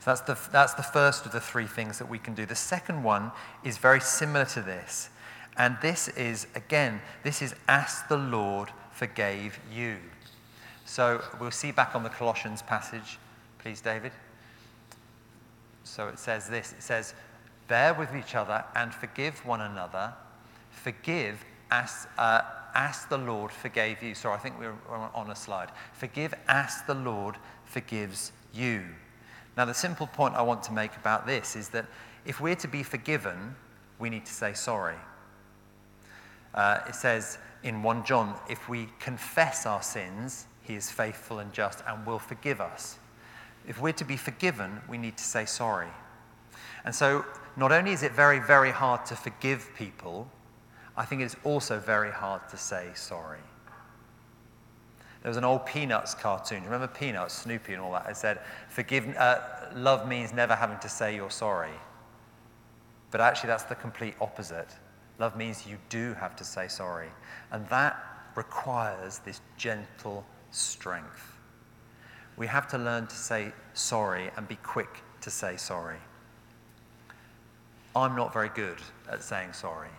So 0.00 0.10
that's 0.10 0.20
the, 0.22 0.38
that's 0.50 0.74
the 0.74 0.82
first 0.82 1.26
of 1.26 1.32
the 1.32 1.40
three 1.40 1.66
things 1.66 1.98
that 1.98 2.08
we 2.08 2.18
can 2.18 2.34
do. 2.34 2.46
The 2.46 2.54
second 2.54 3.02
one 3.02 3.32
is 3.62 3.76
very 3.76 4.00
similar 4.00 4.46
to 4.46 4.62
this. 4.62 5.10
And 5.58 5.76
this 5.82 6.08
is, 6.08 6.46
again, 6.54 7.02
this 7.22 7.42
is 7.42 7.54
ask 7.68 8.08
the 8.08 8.16
Lord 8.16 8.70
forgave 8.92 9.60
you. 9.70 9.98
So 10.86 11.22
we'll 11.38 11.50
see 11.50 11.70
back 11.70 11.94
on 11.94 12.02
the 12.02 12.08
Colossians 12.08 12.62
passage, 12.62 13.18
please, 13.58 13.82
David. 13.82 14.12
So 15.84 16.08
it 16.08 16.18
says 16.18 16.48
this 16.48 16.72
it 16.72 16.82
says, 16.82 17.14
Bear 17.68 17.92
with 17.92 18.16
each 18.16 18.34
other 18.34 18.64
and 18.74 18.92
forgive 18.94 19.44
one 19.44 19.60
another. 19.60 20.14
Forgive 20.70 21.44
as, 21.70 22.06
uh, 22.16 22.40
as 22.74 23.04
the 23.06 23.18
Lord 23.18 23.52
forgave 23.52 24.02
you. 24.02 24.14
Sorry, 24.14 24.34
I 24.34 24.38
think 24.38 24.58
we're 24.58 24.74
on 24.88 25.30
a 25.30 25.36
slide. 25.36 25.68
Forgive 25.92 26.34
as 26.48 26.82
the 26.86 26.94
Lord 26.94 27.36
forgives 27.64 28.32
you. 28.52 28.82
Now, 29.60 29.66
the 29.66 29.74
simple 29.74 30.06
point 30.06 30.34
I 30.36 30.40
want 30.40 30.62
to 30.62 30.72
make 30.72 30.96
about 30.96 31.26
this 31.26 31.54
is 31.54 31.68
that 31.68 31.84
if 32.24 32.40
we're 32.40 32.54
to 32.54 32.66
be 32.66 32.82
forgiven, 32.82 33.54
we 33.98 34.08
need 34.08 34.24
to 34.24 34.32
say 34.32 34.54
sorry. 34.54 34.96
Uh, 36.54 36.78
it 36.88 36.94
says 36.94 37.36
in 37.62 37.82
1 37.82 38.06
John, 38.06 38.40
if 38.48 38.70
we 38.70 38.88
confess 39.00 39.66
our 39.66 39.82
sins, 39.82 40.46
he 40.62 40.76
is 40.76 40.90
faithful 40.90 41.40
and 41.40 41.52
just 41.52 41.82
and 41.86 42.06
will 42.06 42.18
forgive 42.18 42.58
us. 42.58 42.98
If 43.68 43.78
we're 43.78 43.92
to 43.92 44.04
be 44.06 44.16
forgiven, 44.16 44.80
we 44.88 44.96
need 44.96 45.18
to 45.18 45.24
say 45.24 45.44
sorry. 45.44 45.92
And 46.86 46.94
so, 46.94 47.26
not 47.54 47.70
only 47.70 47.92
is 47.92 48.02
it 48.02 48.12
very, 48.12 48.38
very 48.38 48.70
hard 48.70 49.04
to 49.04 49.14
forgive 49.14 49.68
people, 49.76 50.26
I 50.96 51.04
think 51.04 51.20
it's 51.20 51.36
also 51.44 51.78
very 51.78 52.12
hard 52.12 52.48
to 52.48 52.56
say 52.56 52.92
sorry. 52.94 53.44
There 55.22 55.28
was 55.30 55.36
an 55.36 55.44
old 55.44 55.66
Peanuts 55.66 56.14
cartoon. 56.14 56.64
Remember 56.64 56.86
Peanuts, 56.86 57.34
Snoopy, 57.34 57.74
and 57.74 57.82
all 57.82 57.92
that? 57.92 58.06
It 58.08 58.16
said, 58.16 58.40
Forgive, 58.68 59.14
uh, 59.16 59.40
love 59.74 60.08
means 60.08 60.32
never 60.32 60.54
having 60.54 60.78
to 60.78 60.88
say 60.88 61.14
you're 61.14 61.30
sorry. 61.30 61.72
But 63.10 63.20
actually, 63.20 63.48
that's 63.48 63.64
the 63.64 63.74
complete 63.74 64.14
opposite. 64.20 64.68
Love 65.18 65.36
means 65.36 65.66
you 65.66 65.76
do 65.90 66.14
have 66.14 66.34
to 66.36 66.44
say 66.44 66.68
sorry. 66.68 67.08
And 67.52 67.68
that 67.68 68.02
requires 68.34 69.18
this 69.18 69.40
gentle 69.58 70.24
strength. 70.50 71.36
We 72.36 72.46
have 72.46 72.66
to 72.68 72.78
learn 72.78 73.06
to 73.06 73.16
say 73.16 73.52
sorry 73.74 74.30
and 74.36 74.48
be 74.48 74.56
quick 74.56 75.02
to 75.20 75.30
say 75.30 75.56
sorry. 75.58 75.98
I'm 77.94 78.16
not 78.16 78.32
very 78.32 78.48
good 78.48 78.78
at 79.10 79.22
saying 79.22 79.52
sorry. 79.52 79.90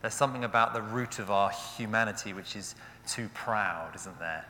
There's 0.00 0.14
something 0.14 0.44
about 0.44 0.74
the 0.74 0.82
root 0.82 1.18
of 1.18 1.30
our 1.30 1.50
humanity 1.76 2.32
which 2.32 2.54
is 2.54 2.74
too 3.06 3.28
proud, 3.34 3.96
isn't 3.96 4.18
there? 4.18 4.44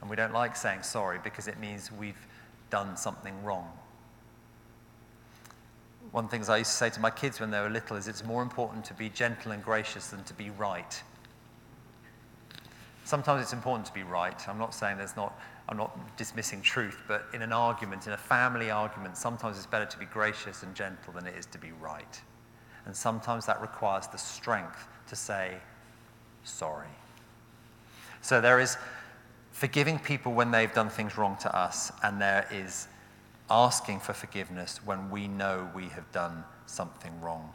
And 0.00 0.10
we 0.10 0.16
don't 0.16 0.32
like 0.32 0.56
saying 0.56 0.82
sorry 0.82 1.18
because 1.22 1.48
it 1.48 1.58
means 1.58 1.90
we've 1.92 2.26
done 2.70 2.96
something 2.96 3.42
wrong. 3.42 3.70
One 6.12 6.24
of 6.24 6.30
the 6.30 6.36
things 6.36 6.48
I 6.48 6.58
used 6.58 6.70
to 6.70 6.76
say 6.76 6.90
to 6.90 7.00
my 7.00 7.10
kids 7.10 7.40
when 7.40 7.50
they 7.50 7.60
were 7.60 7.68
little 7.68 7.96
is 7.96 8.08
it's 8.08 8.24
more 8.24 8.42
important 8.42 8.84
to 8.86 8.94
be 8.94 9.08
gentle 9.10 9.52
and 9.52 9.62
gracious 9.62 10.08
than 10.08 10.24
to 10.24 10.34
be 10.34 10.50
right. 10.50 11.02
Sometimes 13.04 13.42
it's 13.42 13.52
important 13.52 13.86
to 13.86 13.94
be 13.94 14.02
right. 14.02 14.48
I'm 14.48 14.58
not 14.58 14.74
saying 14.74 14.98
there's 14.98 15.16
not, 15.16 15.38
I'm 15.68 15.76
not 15.76 16.16
dismissing 16.16 16.62
truth, 16.62 16.98
but 17.08 17.26
in 17.32 17.42
an 17.42 17.52
argument, 17.52 18.06
in 18.06 18.12
a 18.12 18.18
family 18.18 18.70
argument, 18.70 19.16
sometimes 19.16 19.56
it's 19.56 19.66
better 19.66 19.86
to 19.86 19.98
be 19.98 20.04
gracious 20.06 20.62
and 20.62 20.74
gentle 20.74 21.12
than 21.12 21.26
it 21.26 21.34
is 21.36 21.46
to 21.46 21.58
be 21.58 21.72
right. 21.80 22.20
And 22.90 22.96
sometimes 22.96 23.46
that 23.46 23.60
requires 23.60 24.08
the 24.08 24.18
strength 24.18 24.88
to 25.06 25.14
say 25.14 25.58
sorry. 26.42 26.88
So 28.20 28.40
there 28.40 28.58
is 28.58 28.76
forgiving 29.52 30.00
people 30.00 30.32
when 30.32 30.50
they've 30.50 30.74
done 30.74 30.88
things 30.88 31.16
wrong 31.16 31.36
to 31.42 31.56
us, 31.56 31.92
and 32.02 32.20
there 32.20 32.48
is 32.50 32.88
asking 33.48 34.00
for 34.00 34.12
forgiveness 34.12 34.80
when 34.84 35.08
we 35.08 35.28
know 35.28 35.70
we 35.72 35.84
have 35.90 36.10
done 36.10 36.42
something 36.66 37.12
wrong. 37.20 37.52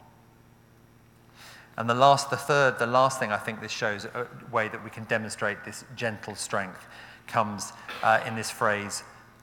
And 1.76 1.86
the 1.86 1.94
last, 1.94 2.30
the 2.30 2.38
third, 2.38 2.78
the 2.78 2.86
last 2.86 3.18
thing 3.20 3.30
I 3.30 3.36
think 3.36 3.60
this 3.60 3.70
shows 3.70 4.06
a 4.06 4.26
way 4.50 4.68
that 4.68 4.82
we 4.82 4.88
can 4.88 5.04
demonstrate 5.04 5.66
this 5.66 5.84
gentle 5.96 6.34
strength 6.34 6.86
comes 7.26 7.74
uh, 8.02 8.20
in 8.26 8.36
this 8.36 8.50
phrase 8.50 9.02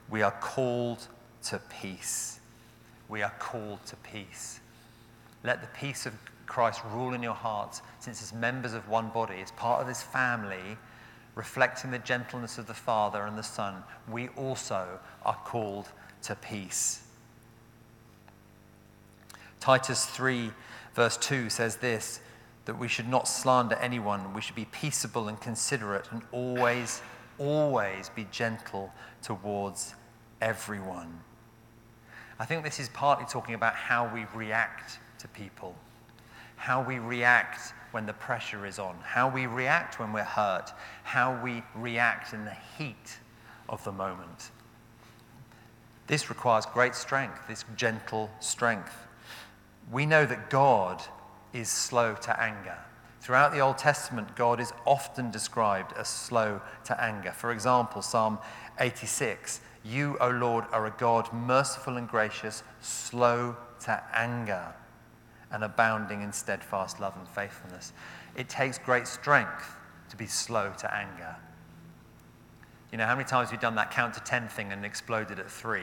we 0.10 0.24
are 0.24 0.32
called 0.42 1.08
to 1.44 1.62
peace. 1.70 2.40
We 3.08 3.22
are 3.22 3.34
called 3.38 3.86
to 3.86 3.96
peace. 3.98 4.60
Let 5.44 5.62
the 5.62 5.68
peace 5.80 6.06
of 6.06 6.14
Christ 6.46 6.82
rule 6.92 7.14
in 7.14 7.24
your 7.24 7.34
hearts, 7.34 7.82
since 8.00 8.22
as 8.22 8.34
members 8.34 8.74
of 8.74 8.88
one 8.88 9.10
body, 9.10 9.42
as 9.42 9.52
part 9.52 9.82
of 9.82 9.88
this 9.88 10.02
family, 10.02 10.78
reflecting 11.36 11.92
the 11.92 12.00
gentleness 12.00 12.58
of 12.58 12.68
the 12.68 12.74
Father 12.74 13.24
and 13.24 13.38
the 13.38 13.44
Son, 13.44 13.84
we 14.10 14.30
also 14.30 15.00
are 15.26 15.38
called 15.46 15.90
to 16.24 16.36
peace. 16.36 17.04
Titus 19.60 20.06
3, 20.06 20.52
verse 20.94 21.18
2 21.18 21.50
says 21.50 21.78
this 21.78 22.20
that 22.66 22.80
we 22.80 22.88
should 22.88 23.10
not 23.10 23.28
slander 23.28 23.76
anyone, 23.76 24.34
we 24.34 24.42
should 24.42 24.56
be 24.56 24.66
peaceable 24.66 25.28
and 25.28 25.40
considerate, 25.42 26.08
and 26.12 26.22
always, 26.32 27.02
always 27.38 28.10
be 28.10 28.26
gentle 28.32 28.94
towards 29.22 29.96
everyone. 30.42 31.20
I 32.40 32.46
think 32.46 32.64
this 32.64 32.80
is 32.80 32.88
partly 32.90 33.26
talking 33.26 33.54
about 33.54 33.76
how 33.76 34.10
we 34.14 34.26
react 34.34 35.00
to 35.24 35.28
people, 35.30 35.74
how 36.58 36.84
we 36.84 37.00
react 37.00 37.74
when 37.92 38.06
the 38.06 38.14
pressure 38.14 38.66
is 38.66 38.78
on, 38.78 38.96
how 39.04 39.30
we 39.30 39.48
react 39.48 40.00
when 40.00 40.12
we're 40.12 40.24
hurt, 40.24 40.72
how 41.04 41.40
we 41.42 41.64
react 41.76 42.34
in 42.34 42.44
the 42.46 42.56
heat 42.78 43.18
of 43.70 43.84
the 43.86 43.92
moment. 43.92 44.52
This 46.08 46.30
requires 46.30 46.66
great 46.66 46.94
strength, 46.94 47.48
this 47.48 47.64
gentle 47.78 48.30
strength. 48.42 48.94
We 49.92 50.06
know 50.06 50.26
that 50.26 50.50
God 50.50 51.02
is 51.54 51.70
slow 51.70 52.16
to 52.16 52.42
anger. 52.42 52.78
Throughout 53.22 53.54
the 53.54 53.62
Old 53.62 53.78
Testament, 53.78 54.36
God 54.36 54.60
is 54.60 54.74
often 54.86 55.32
described 55.32 55.94
as 55.98 56.10
slow 56.10 56.60
to 56.84 57.02
anger. 57.02 57.32
For 57.32 57.54
example, 57.54 58.02
Psalm 58.02 58.38
86 58.80 59.62
You, 59.86 60.18
O 60.20 60.30
Lord, 60.30 60.66
are 60.74 60.88
a 60.88 60.94
God 60.98 61.32
merciful 61.32 61.96
and 61.96 62.10
gracious, 62.10 62.64
slow 62.82 63.56
to 63.86 64.04
anger, 64.14 64.74
and 65.54 65.64
abounding 65.64 66.22
in 66.22 66.34
steadfast 66.34 67.00
love 67.00 67.16
and 67.18 67.28
faithfulness. 67.28 67.94
It 68.36 68.50
takes 68.50 68.78
great 68.78 69.08
strength 69.08 69.78
to 70.10 70.18
be 70.18 70.26
slow 70.26 70.74
to 70.80 70.94
anger. 70.94 71.36
You 72.92 72.98
know, 72.98 73.06
how 73.06 73.16
many 73.16 73.28
times 73.28 73.50
have 73.50 73.58
you 73.58 73.62
done 73.62 73.76
that 73.76 73.92
count 73.92 74.14
to 74.16 74.20
10 74.20 74.50
thing 74.50 74.72
and 74.72 74.86
exploded 74.86 75.40
at 75.40 75.50
three? 75.50 75.82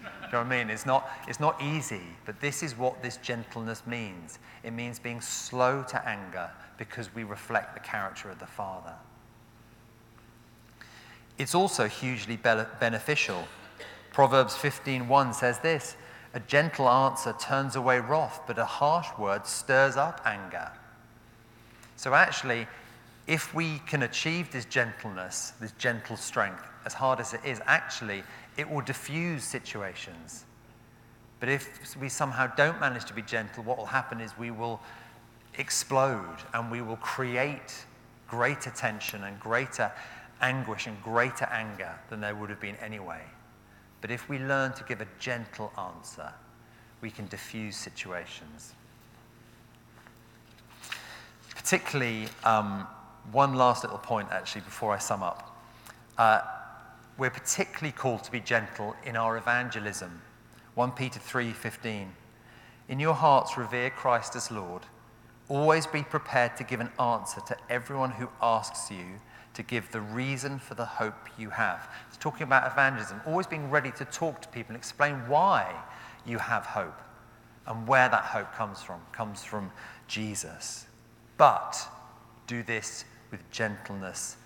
Do 0.00 0.06
you 0.26 0.32
know 0.32 0.38
what 0.38 0.46
I 0.46 0.58
mean? 0.58 0.70
It's 0.70 0.86
not, 0.86 1.08
it's 1.26 1.40
not 1.40 1.60
easy, 1.60 2.02
but 2.24 2.40
this 2.40 2.62
is 2.62 2.76
what 2.76 3.02
this 3.02 3.16
gentleness 3.18 3.86
means. 3.86 4.38
It 4.62 4.72
means 4.72 4.98
being 4.98 5.20
slow 5.20 5.82
to 5.88 6.08
anger 6.08 6.50
because 6.76 7.14
we 7.14 7.24
reflect 7.24 7.74
the 7.74 7.80
character 7.80 8.30
of 8.30 8.38
the 8.38 8.46
Father. 8.46 8.94
It's 11.38 11.54
also 11.54 11.88
hugely 11.88 12.36
be- 12.36 12.64
beneficial. 12.80 13.46
Proverbs 14.12 14.54
15:1 14.54 15.34
says 15.34 15.58
this, 15.60 15.96
a 16.38 16.40
gentle 16.46 16.88
answer 16.88 17.34
turns 17.40 17.74
away 17.74 17.98
wrath, 17.98 18.42
but 18.46 18.58
a 18.58 18.64
harsh 18.64 19.08
word 19.18 19.44
stirs 19.44 19.96
up 19.96 20.20
anger. 20.24 20.70
So 21.96 22.14
actually, 22.14 22.68
if 23.26 23.52
we 23.52 23.80
can 23.88 24.04
achieve 24.04 24.52
this 24.52 24.64
gentleness, 24.64 25.54
this 25.60 25.72
gentle 25.72 26.16
strength, 26.16 26.62
as 26.84 26.94
hard 26.94 27.18
as 27.18 27.34
it 27.34 27.40
is, 27.44 27.60
actually, 27.66 28.22
it 28.56 28.70
will 28.70 28.82
diffuse 28.82 29.42
situations. 29.42 30.44
But 31.40 31.48
if 31.48 31.96
we 32.00 32.08
somehow 32.08 32.46
don't 32.54 32.78
manage 32.78 33.06
to 33.06 33.14
be 33.14 33.22
gentle, 33.22 33.64
what 33.64 33.76
will 33.76 33.86
happen 33.86 34.20
is 34.20 34.38
we 34.38 34.52
will 34.52 34.80
explode 35.58 36.36
and 36.54 36.70
we 36.70 36.82
will 36.82 36.98
create 36.98 37.84
greater 38.28 38.70
tension 38.70 39.24
and 39.24 39.40
greater 39.40 39.90
anguish 40.40 40.86
and 40.86 41.02
greater 41.02 41.46
anger 41.46 41.98
than 42.10 42.20
there 42.20 42.36
would 42.36 42.48
have 42.48 42.60
been 42.60 42.76
anyway. 42.76 43.22
But 44.00 44.10
if 44.10 44.28
we 44.28 44.38
learn 44.38 44.72
to 44.74 44.84
give 44.84 45.00
a 45.00 45.06
gentle 45.18 45.72
answer, 45.78 46.32
we 47.00 47.10
can 47.10 47.26
diffuse 47.28 47.76
situations. 47.76 48.74
Particularly, 51.54 52.28
um, 52.44 52.86
one 53.32 53.54
last 53.54 53.84
little 53.84 53.98
point 53.98 54.28
actually 54.30 54.62
before 54.62 54.92
I 54.92 54.98
sum 54.98 55.22
up. 55.22 55.56
Uh, 56.16 56.40
we're 57.18 57.30
particularly 57.30 57.92
called 57.92 58.24
to 58.24 58.32
be 58.32 58.40
gentle 58.40 58.94
in 59.04 59.16
our 59.16 59.36
evangelism. 59.36 60.22
1 60.74 60.92
Peter 60.92 61.18
3:15. 61.18 62.14
In 62.88 63.00
your 63.00 63.14
hearts 63.14 63.58
revere 63.58 63.90
Christ 63.90 64.36
as 64.36 64.50
Lord. 64.50 64.82
Always 65.48 65.86
be 65.86 66.02
prepared 66.02 66.56
to 66.56 66.64
give 66.64 66.80
an 66.80 66.92
answer 67.00 67.40
to 67.40 67.56
everyone 67.68 68.12
who 68.12 68.28
asks 68.40 68.90
you 68.90 69.20
to 69.54 69.62
give 69.62 69.90
the 69.90 70.00
reason 70.00 70.58
for 70.58 70.74
the 70.74 70.84
hope 70.84 71.28
you 71.38 71.50
have. 71.50 71.88
It's 72.08 72.16
talking 72.16 72.44
about 72.44 72.70
evangelism, 72.70 73.20
always 73.26 73.46
being 73.46 73.70
ready 73.70 73.90
to 73.92 74.04
talk 74.04 74.40
to 74.42 74.48
people 74.48 74.74
and 74.74 74.76
explain 74.76 75.14
why 75.28 75.74
you 76.26 76.38
have 76.38 76.64
hope 76.64 77.00
and 77.66 77.86
where 77.86 78.08
that 78.08 78.24
hope 78.24 78.52
comes 78.54 78.82
from. 78.82 79.00
comes 79.12 79.44
from 79.44 79.70
Jesus. 80.06 80.86
But 81.36 81.78
do 82.46 82.62
this 82.62 83.04
with 83.30 83.48
gentleness 83.50 84.36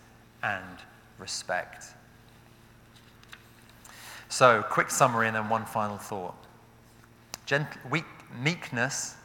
and 0.43 0.79
respect. 1.19 1.85
So, 4.29 4.63
quick 4.63 4.91
summary 4.91 5.27
and 5.27 5.37
then 5.37 5.49
one 5.49 5.67
final 5.67 5.99
thought. 5.99 6.35
Weak, 7.91 8.05
meekness 8.41 9.17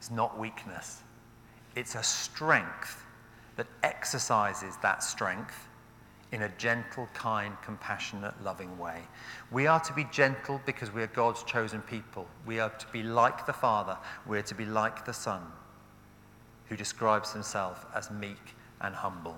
is 0.00 0.10
not 0.10 0.38
weakness, 0.38 1.02
it's 1.74 1.96
a 1.96 2.02
strength 2.02 3.04
that 3.58 3.66
exercises 3.82 4.76
that 4.82 5.02
strength 5.02 5.68
in 6.30 6.42
a 6.42 6.48
gentle, 6.50 7.08
kind, 7.12 7.56
compassionate, 7.62 8.32
loving 8.44 8.78
way. 8.78 9.02
We 9.50 9.66
are 9.66 9.80
to 9.80 9.92
be 9.92 10.06
gentle 10.12 10.60
because 10.64 10.92
we 10.92 11.02
are 11.02 11.08
God's 11.08 11.42
chosen 11.42 11.82
people. 11.82 12.26
We 12.46 12.60
are 12.60 12.70
to 12.70 12.86
be 12.92 13.02
like 13.02 13.46
the 13.46 13.52
Father. 13.52 13.98
We 14.26 14.38
are 14.38 14.42
to 14.42 14.54
be 14.54 14.64
like 14.64 15.04
the 15.04 15.12
Son, 15.12 15.42
who 16.68 16.76
describes 16.76 17.32
himself 17.32 17.84
as 17.94 18.10
meek 18.12 18.54
and 18.80 18.94
humble. 18.94 19.36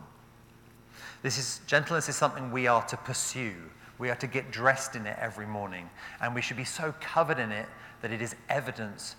This 1.23 1.39
is, 1.39 1.61
gentleness 1.67 2.11
is 2.11 2.17
something 2.17 2.53
we 2.53 2.67
are 2.67 2.85
to 2.89 2.99
pursue. 2.99 3.55
We 3.99 4.11
are 4.11 4.17
to 4.17 4.27
get 4.27 4.51
dressed 4.51 4.97
in 4.97 5.07
it 5.07 5.17
every 5.19 5.47
morning. 5.47 5.89
And 6.21 6.35
we 6.35 6.43
should 6.43 6.59
be 6.59 6.65
so 6.65 6.95
covered 7.01 7.39
in 7.39 7.53
it 7.53 7.67
that 8.03 8.11
it 8.11 8.21
is 8.21 8.37
evidence 8.51 9.17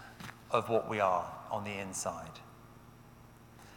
of 0.51 0.69
what 0.69 0.87
we 0.87 0.99
are 0.99 1.31
on 1.49 1.63
the 1.63 1.73
inside 1.73 2.39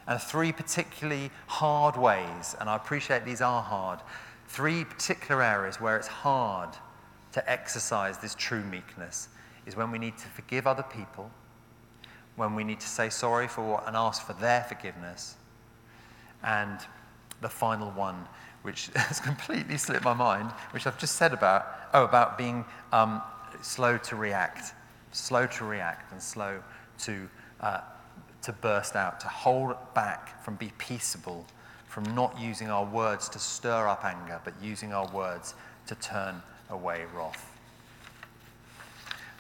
and 0.07 0.21
three 0.21 0.53
particularly 0.53 1.31
hard 1.47 1.97
ways, 1.97 2.55
and 2.61 2.69
I 2.69 2.77
appreciate 2.77 3.25
these 3.25 3.41
are 3.41 3.63
hard, 3.63 4.01
three 4.49 4.85
particular 4.85 5.43
areas 5.43 5.81
where 5.81 5.97
it's 5.97 6.07
hard 6.07 6.71
to 7.33 7.51
exercise 7.51 8.19
this 8.19 8.35
true 8.35 8.63
meekness 8.63 9.29
is 9.67 9.77
when 9.77 9.91
we 9.91 9.99
need 9.99 10.17
to 10.19 10.27
forgive 10.29 10.67
other 10.67 10.83
people, 10.83 11.31
when 12.37 12.55
we 12.55 12.65
need 12.65 12.81
to 12.81 12.89
say 12.89 13.09
sorry 13.09 13.49
for 13.49 13.63
what 13.63 13.87
and 13.87 13.97
ask 13.97 14.27
for 14.27 14.35
their 14.35 14.63
forgiveness, 14.65 15.37
and 16.43 16.81
the 17.41 17.49
final 17.49 17.91
one, 17.93 18.27
which 18.63 18.91
has 18.97 19.21
completely 19.21 19.79
slipped 19.79 20.05
my 20.05 20.15
mind, 20.15 20.51
which 20.73 20.87
I've 20.87 20.99
just 20.99 21.17
said 21.17 21.33
about, 21.33 21.67
oh, 21.95 22.05
about 22.05 22.37
being 22.37 22.65
um, 22.93 23.23
slow 23.63 23.97
to 23.99 24.17
react, 24.17 24.75
slow 25.13 25.47
to 25.47 25.65
react 25.65 26.13
and 26.13 26.21
slow 26.21 26.63
to 26.99 27.29
uh, 27.61 27.81
to 28.45 28.53
burst 28.53 28.95
out, 28.97 29.21
to 29.21 29.29
hold 29.29 29.75
back 29.95 30.43
from 30.45 30.57
be 30.57 30.71
peaceable, 30.79 31.47
from 31.89 32.05
not 32.15 32.39
using 32.39 32.71
our 32.71 32.85
words 32.85 33.29
to 33.31 33.39
stir 33.39 33.89
up 33.89 34.05
anger, 34.05 34.41
but 34.45 34.55
using 34.63 34.93
our 34.93 35.07
words 35.09 35.55
to 35.87 35.95
turn 35.97 36.41
away 36.71 37.05
wrath. 37.15 37.51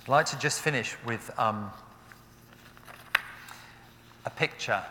I'd 0.03 0.09
like 0.09 0.27
to 0.27 0.39
just 0.39 0.61
finish 0.61 0.97
with 1.07 1.31
um, 1.39 1.71
a 4.27 4.31
picture. 4.31 4.83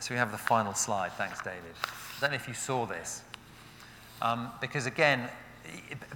So 0.00 0.14
we 0.14 0.18
have 0.18 0.30
the 0.30 0.38
final 0.38 0.74
slide. 0.74 1.12
Thanks, 1.12 1.40
David. 1.40 1.74
I 1.82 2.20
don't 2.20 2.30
know 2.30 2.36
if 2.36 2.48
you 2.48 2.54
saw 2.54 2.86
this. 2.86 3.22
Um, 4.22 4.50
because 4.60 4.86
again, 4.86 5.28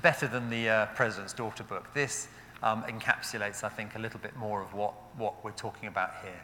better 0.03 0.27
than 0.27 0.49
the 0.49 0.69
uh, 0.69 0.87
President's 0.95 1.33
Daughter 1.33 1.65
book, 1.65 1.93
this 1.95 2.29
um, 2.63 2.83
encapsulates, 2.85 3.65
I 3.65 3.69
think, 3.69 3.97
a 3.97 3.99
little 3.99 4.21
bit 4.21 4.37
more 4.37 4.63
of 4.63 4.75
what, 4.75 4.95
what 5.17 5.45
we're 5.45 5.51
talking 5.53 5.89
about 5.89 6.13
here. 6.23 6.41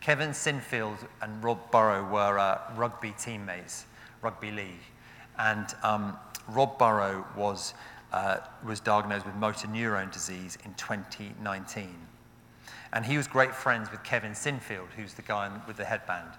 Kevin 0.00 0.30
Sinfield 0.30 0.96
and 1.20 1.44
Rob 1.44 1.70
Burrow 1.70 2.02
were 2.10 2.38
uh, 2.38 2.60
rugby 2.74 3.14
teammates, 3.18 3.84
rugby 4.22 4.50
league. 4.50 4.84
And 5.38 5.66
um, 5.82 6.16
Rob 6.48 6.78
Burrow 6.78 7.26
was, 7.36 7.74
uh, 8.12 8.38
was 8.64 8.80
diagnosed 8.80 9.26
with 9.26 9.34
motor 9.34 9.68
neurone 9.68 10.10
disease 10.10 10.56
in 10.64 10.72
2019. 10.74 11.94
And 12.92 13.04
he 13.04 13.16
was 13.16 13.26
great 13.26 13.54
friends 13.54 13.90
with 13.90 14.02
Kevin 14.02 14.32
Sinfield, 14.32 14.88
who's 14.96 15.14
the 15.14 15.22
guy 15.22 15.50
with 15.66 15.76
the 15.76 15.84
headband. 15.84 16.30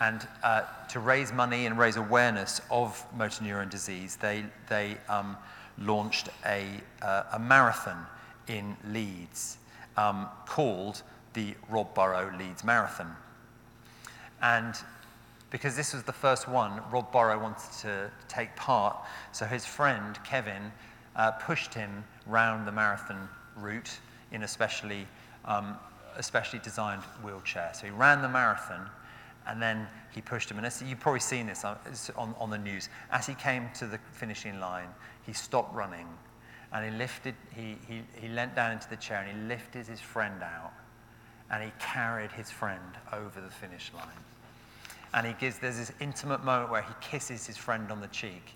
And 0.00 0.26
uh, 0.42 0.62
to 0.90 1.00
raise 1.00 1.32
money 1.32 1.66
and 1.66 1.76
raise 1.76 1.96
awareness 1.96 2.60
of 2.70 3.04
motor 3.16 3.42
neurone 3.42 3.68
disease, 3.68 4.16
they, 4.16 4.44
they 4.68 4.96
um, 5.08 5.36
launched 5.78 6.28
a, 6.44 6.66
uh, 7.02 7.24
a 7.32 7.38
marathon 7.38 8.06
in 8.46 8.76
Leeds 8.90 9.58
um, 9.96 10.28
called 10.46 11.02
the 11.36 11.54
Rob 11.68 11.94
Burrow 11.94 12.32
Leeds 12.38 12.64
Marathon. 12.64 13.14
And 14.42 14.74
because 15.50 15.76
this 15.76 15.92
was 15.92 16.02
the 16.02 16.12
first 16.12 16.48
one, 16.48 16.80
Rob 16.90 17.12
Burrow 17.12 17.38
wanted 17.38 17.70
to 17.82 18.10
take 18.26 18.56
part. 18.56 18.96
So 19.32 19.44
his 19.44 19.64
friend, 19.64 20.18
Kevin, 20.24 20.72
uh, 21.14 21.32
pushed 21.32 21.74
him 21.74 22.02
round 22.26 22.66
the 22.66 22.72
marathon 22.72 23.28
route 23.54 23.98
in 24.32 24.42
a 24.42 24.48
specially, 24.48 25.06
um, 25.44 25.76
specially 26.20 26.58
designed 26.58 27.02
wheelchair. 27.22 27.70
So 27.74 27.84
he 27.84 27.92
ran 27.92 28.22
the 28.22 28.28
marathon 28.28 28.88
and 29.46 29.60
then 29.60 29.86
he 30.14 30.22
pushed 30.22 30.50
him. 30.50 30.56
And 30.56 30.66
as, 30.66 30.82
you've 30.82 31.00
probably 31.00 31.20
seen 31.20 31.46
this 31.46 31.64
on, 31.64 31.76
on, 32.16 32.34
on 32.38 32.48
the 32.48 32.58
news. 32.58 32.88
As 33.10 33.26
he 33.26 33.34
came 33.34 33.68
to 33.74 33.86
the 33.86 33.98
finishing 34.12 34.58
line, 34.58 34.88
he 35.26 35.34
stopped 35.34 35.74
running 35.74 36.08
and 36.72 36.84
he 36.84 36.98
lifted, 36.98 37.34
he, 37.54 37.76
he, 37.86 38.02
he 38.14 38.28
leant 38.28 38.56
down 38.56 38.72
into 38.72 38.88
the 38.88 38.96
chair 38.96 39.18
and 39.18 39.38
he 39.38 39.46
lifted 39.46 39.86
his 39.86 40.00
friend 40.00 40.42
out 40.42 40.72
and 41.50 41.62
he 41.62 41.70
carried 41.78 42.32
his 42.32 42.50
friend 42.50 42.80
over 43.12 43.40
the 43.40 43.50
finish 43.50 43.92
line. 43.94 44.06
And 45.14 45.26
he 45.26 45.32
gives, 45.34 45.58
there's 45.58 45.78
this 45.78 45.92
intimate 46.00 46.44
moment 46.44 46.70
where 46.70 46.82
he 46.82 46.92
kisses 47.00 47.46
his 47.46 47.56
friend 47.56 47.90
on 47.90 48.00
the 48.00 48.08
cheek, 48.08 48.54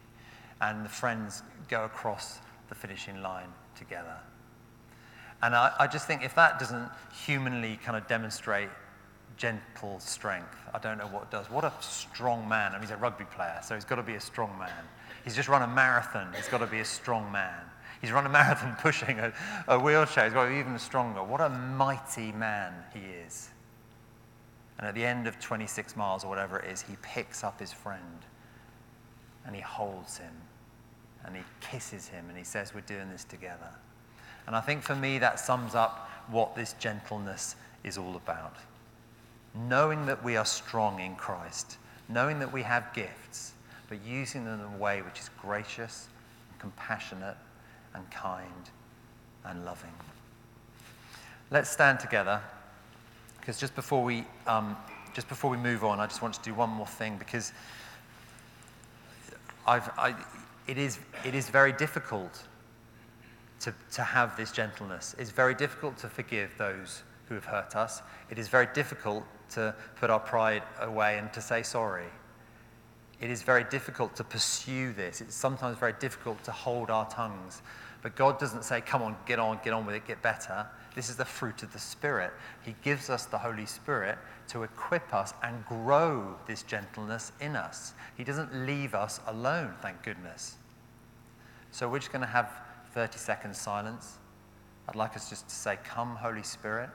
and 0.60 0.84
the 0.84 0.88
friends 0.88 1.42
go 1.68 1.84
across 1.84 2.38
the 2.68 2.74
finishing 2.74 3.22
line 3.22 3.48
together. 3.76 4.16
And 5.42 5.54
I, 5.54 5.72
I 5.78 5.86
just 5.86 6.06
think 6.06 6.22
if 6.22 6.34
that 6.34 6.58
doesn't 6.58 6.90
humanly 7.24 7.78
kind 7.82 7.96
of 7.96 8.06
demonstrate 8.06 8.68
gentle 9.36 9.98
strength, 10.00 10.56
I 10.74 10.78
don't 10.78 10.98
know 10.98 11.06
what 11.06 11.30
does. 11.30 11.50
What 11.50 11.64
a 11.64 11.72
strong 11.80 12.46
man. 12.46 12.72
I 12.72 12.74
mean, 12.74 12.82
he's 12.82 12.90
a 12.90 12.96
rugby 12.96 13.24
player, 13.24 13.58
so 13.62 13.74
he's 13.74 13.86
got 13.86 13.96
to 13.96 14.02
be 14.02 14.16
a 14.16 14.20
strong 14.20 14.58
man. 14.58 14.84
He's 15.24 15.36
just 15.36 15.48
run 15.48 15.62
a 15.62 15.66
marathon, 15.66 16.32
he's 16.34 16.48
got 16.48 16.58
to 16.58 16.66
be 16.66 16.80
a 16.80 16.84
strong 16.84 17.30
man. 17.32 17.60
He's 18.00 18.12
run 18.12 18.26
a 18.26 18.28
marathon 18.28 18.76
pushing 18.80 19.18
a, 19.18 19.32
a 19.68 19.78
wheelchair. 19.78 20.24
He's 20.24 20.32
got 20.32 20.50
even 20.50 20.78
stronger. 20.78 21.22
What 21.22 21.40
a 21.40 21.48
mighty 21.48 22.32
man 22.32 22.72
he 22.94 23.00
is. 23.00 23.50
And 24.78 24.86
at 24.88 24.94
the 24.94 25.04
end 25.04 25.26
of 25.26 25.38
26 25.38 25.96
miles 25.96 26.24
or 26.24 26.28
whatever 26.28 26.58
it 26.58 26.70
is, 26.70 26.80
he 26.80 26.96
picks 27.02 27.44
up 27.44 27.60
his 27.60 27.72
friend 27.72 28.24
and 29.44 29.54
he 29.54 29.60
holds 29.60 30.16
him 30.16 30.32
and 31.24 31.36
he 31.36 31.42
kisses 31.60 32.08
him 32.08 32.26
and 32.28 32.38
he 32.38 32.44
says, 32.44 32.74
We're 32.74 32.80
doing 32.82 33.10
this 33.10 33.24
together. 33.24 33.70
And 34.46 34.56
I 34.56 34.60
think 34.60 34.82
for 34.82 34.96
me, 34.96 35.18
that 35.18 35.38
sums 35.38 35.74
up 35.74 36.08
what 36.28 36.56
this 36.56 36.72
gentleness 36.74 37.56
is 37.84 37.98
all 37.98 38.16
about. 38.16 38.56
Knowing 39.68 40.06
that 40.06 40.24
we 40.24 40.36
are 40.36 40.44
strong 40.44 41.00
in 41.00 41.14
Christ, 41.16 41.76
knowing 42.08 42.38
that 42.38 42.52
we 42.52 42.62
have 42.62 42.92
gifts, 42.94 43.52
but 43.88 43.98
using 44.02 44.44
them 44.44 44.60
in 44.60 44.74
a 44.74 44.78
way 44.78 45.02
which 45.02 45.18
is 45.18 45.28
gracious, 45.40 46.08
and 46.50 46.58
compassionate, 46.58 47.36
and 47.94 48.08
kind, 48.10 48.70
and 49.44 49.64
loving. 49.64 49.94
Let's 51.50 51.70
stand 51.70 52.00
together, 52.00 52.40
because 53.40 53.58
just 53.58 53.74
before 53.74 54.04
we 54.04 54.24
um, 54.46 54.76
just 55.14 55.28
before 55.28 55.50
we 55.50 55.56
move 55.56 55.84
on, 55.84 56.00
I 56.00 56.06
just 56.06 56.22
want 56.22 56.34
to 56.34 56.42
do 56.42 56.54
one 56.54 56.70
more 56.70 56.86
thing 56.86 57.16
because 57.18 57.52
I, 59.66 60.14
it, 60.66 60.78
is, 60.78 60.98
it 61.24 61.34
is 61.34 61.48
very 61.48 61.72
difficult 61.72 62.42
to, 63.60 63.74
to 63.92 64.02
have 64.02 64.36
this 64.36 64.50
gentleness. 64.50 65.14
It's 65.18 65.30
very 65.30 65.54
difficult 65.54 65.96
to 65.98 66.08
forgive 66.08 66.50
those 66.58 67.02
who 67.28 67.34
have 67.34 67.44
hurt 67.44 67.76
us. 67.76 68.02
It 68.30 68.38
is 68.38 68.48
very 68.48 68.66
difficult 68.74 69.24
to 69.50 69.74
put 69.96 70.10
our 70.10 70.18
pride 70.18 70.62
away 70.80 71.18
and 71.18 71.32
to 71.32 71.40
say 71.40 71.62
sorry. 71.62 72.06
It 73.20 73.30
is 73.30 73.42
very 73.42 73.64
difficult 73.64 74.16
to 74.16 74.24
pursue 74.24 74.92
this. 74.94 75.20
It's 75.20 75.34
sometimes 75.34 75.76
very 75.76 75.92
difficult 76.00 76.42
to 76.44 76.52
hold 76.52 76.90
our 76.90 77.08
tongues. 77.10 77.60
But 78.02 78.16
God 78.16 78.38
doesn't 78.38 78.64
say, 78.64 78.80
come 78.80 79.02
on, 79.02 79.14
get 79.26 79.38
on, 79.38 79.60
get 79.62 79.74
on 79.74 79.84
with 79.84 79.94
it, 79.94 80.06
get 80.06 80.22
better. 80.22 80.66
This 80.94 81.10
is 81.10 81.16
the 81.16 81.24
fruit 81.26 81.62
of 81.62 81.70
the 81.72 81.78
Spirit. 81.78 82.32
He 82.62 82.74
gives 82.82 83.10
us 83.10 83.26
the 83.26 83.36
Holy 83.36 83.66
Spirit 83.66 84.16
to 84.48 84.62
equip 84.62 85.12
us 85.12 85.34
and 85.42 85.64
grow 85.66 86.34
this 86.46 86.62
gentleness 86.62 87.32
in 87.40 87.56
us. 87.56 87.92
He 88.16 88.24
doesn't 88.24 88.66
leave 88.66 88.94
us 88.94 89.20
alone, 89.26 89.74
thank 89.82 90.02
goodness. 90.02 90.56
So 91.72 91.90
we're 91.90 91.98
just 91.98 92.12
going 92.12 92.22
to 92.22 92.26
have 92.26 92.50
30 92.94 93.18
seconds 93.18 93.58
silence. 93.58 94.16
I'd 94.88 94.96
like 94.96 95.14
us 95.14 95.28
just 95.28 95.46
to 95.48 95.54
say, 95.54 95.78
Come, 95.84 96.16
Holy 96.16 96.42
Spirit. 96.42 96.88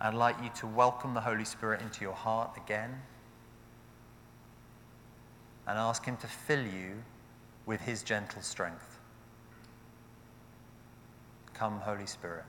I'd 0.00 0.14
like 0.14 0.36
you 0.42 0.50
to 0.56 0.66
welcome 0.66 1.12
the 1.12 1.20
Holy 1.20 1.44
Spirit 1.44 1.82
into 1.82 2.00
your 2.00 2.14
heart 2.14 2.56
again 2.56 3.02
and 5.66 5.78
ask 5.78 6.04
Him 6.04 6.16
to 6.18 6.26
fill 6.26 6.64
you 6.64 7.02
with 7.66 7.80
His 7.80 8.02
gentle 8.02 8.42
strength. 8.42 8.98
Come, 11.54 11.80
Holy 11.80 12.06
Spirit. 12.06 12.44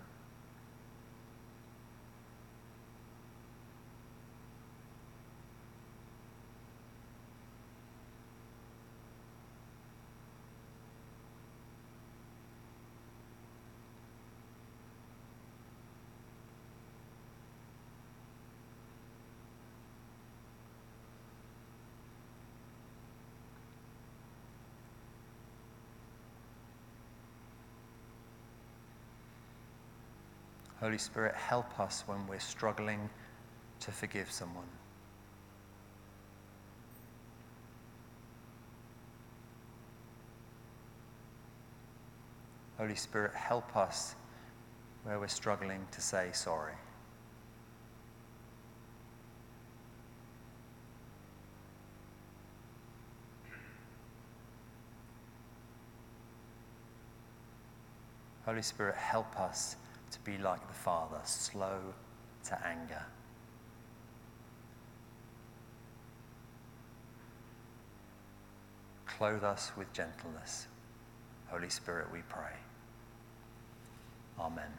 Holy 30.84 30.98
Spirit, 30.98 31.34
help 31.34 31.80
us 31.80 32.04
when 32.08 32.28
we're 32.28 32.38
struggling 32.42 33.10
to 33.80 33.90
forgive 33.90 34.30
someone. 34.30 34.66
Holy 42.78 42.96
Spirit, 42.96 43.34
help 43.34 43.78
us 43.78 44.16
where 45.06 45.22
we're 45.22 45.30
struggling 45.30 45.88
to 45.92 46.02
say 46.02 46.32
sorry. 46.34 46.74
Holy 58.46 58.62
Spirit, 58.62 58.96
help 58.96 59.40
us 59.40 59.78
to 60.14 60.20
be 60.20 60.38
like 60.38 60.66
the 60.68 60.74
Father, 60.74 61.20
slow 61.24 61.80
to 62.46 62.68
anger. 62.68 63.04
Clothe 69.06 69.44
us 69.44 69.72
with 69.76 69.92
gentleness. 69.94 70.68
Holy 71.48 71.70
Spirit, 71.70 72.12
we 72.12 72.20
pray. 72.30 72.54
Amen. 74.40 74.72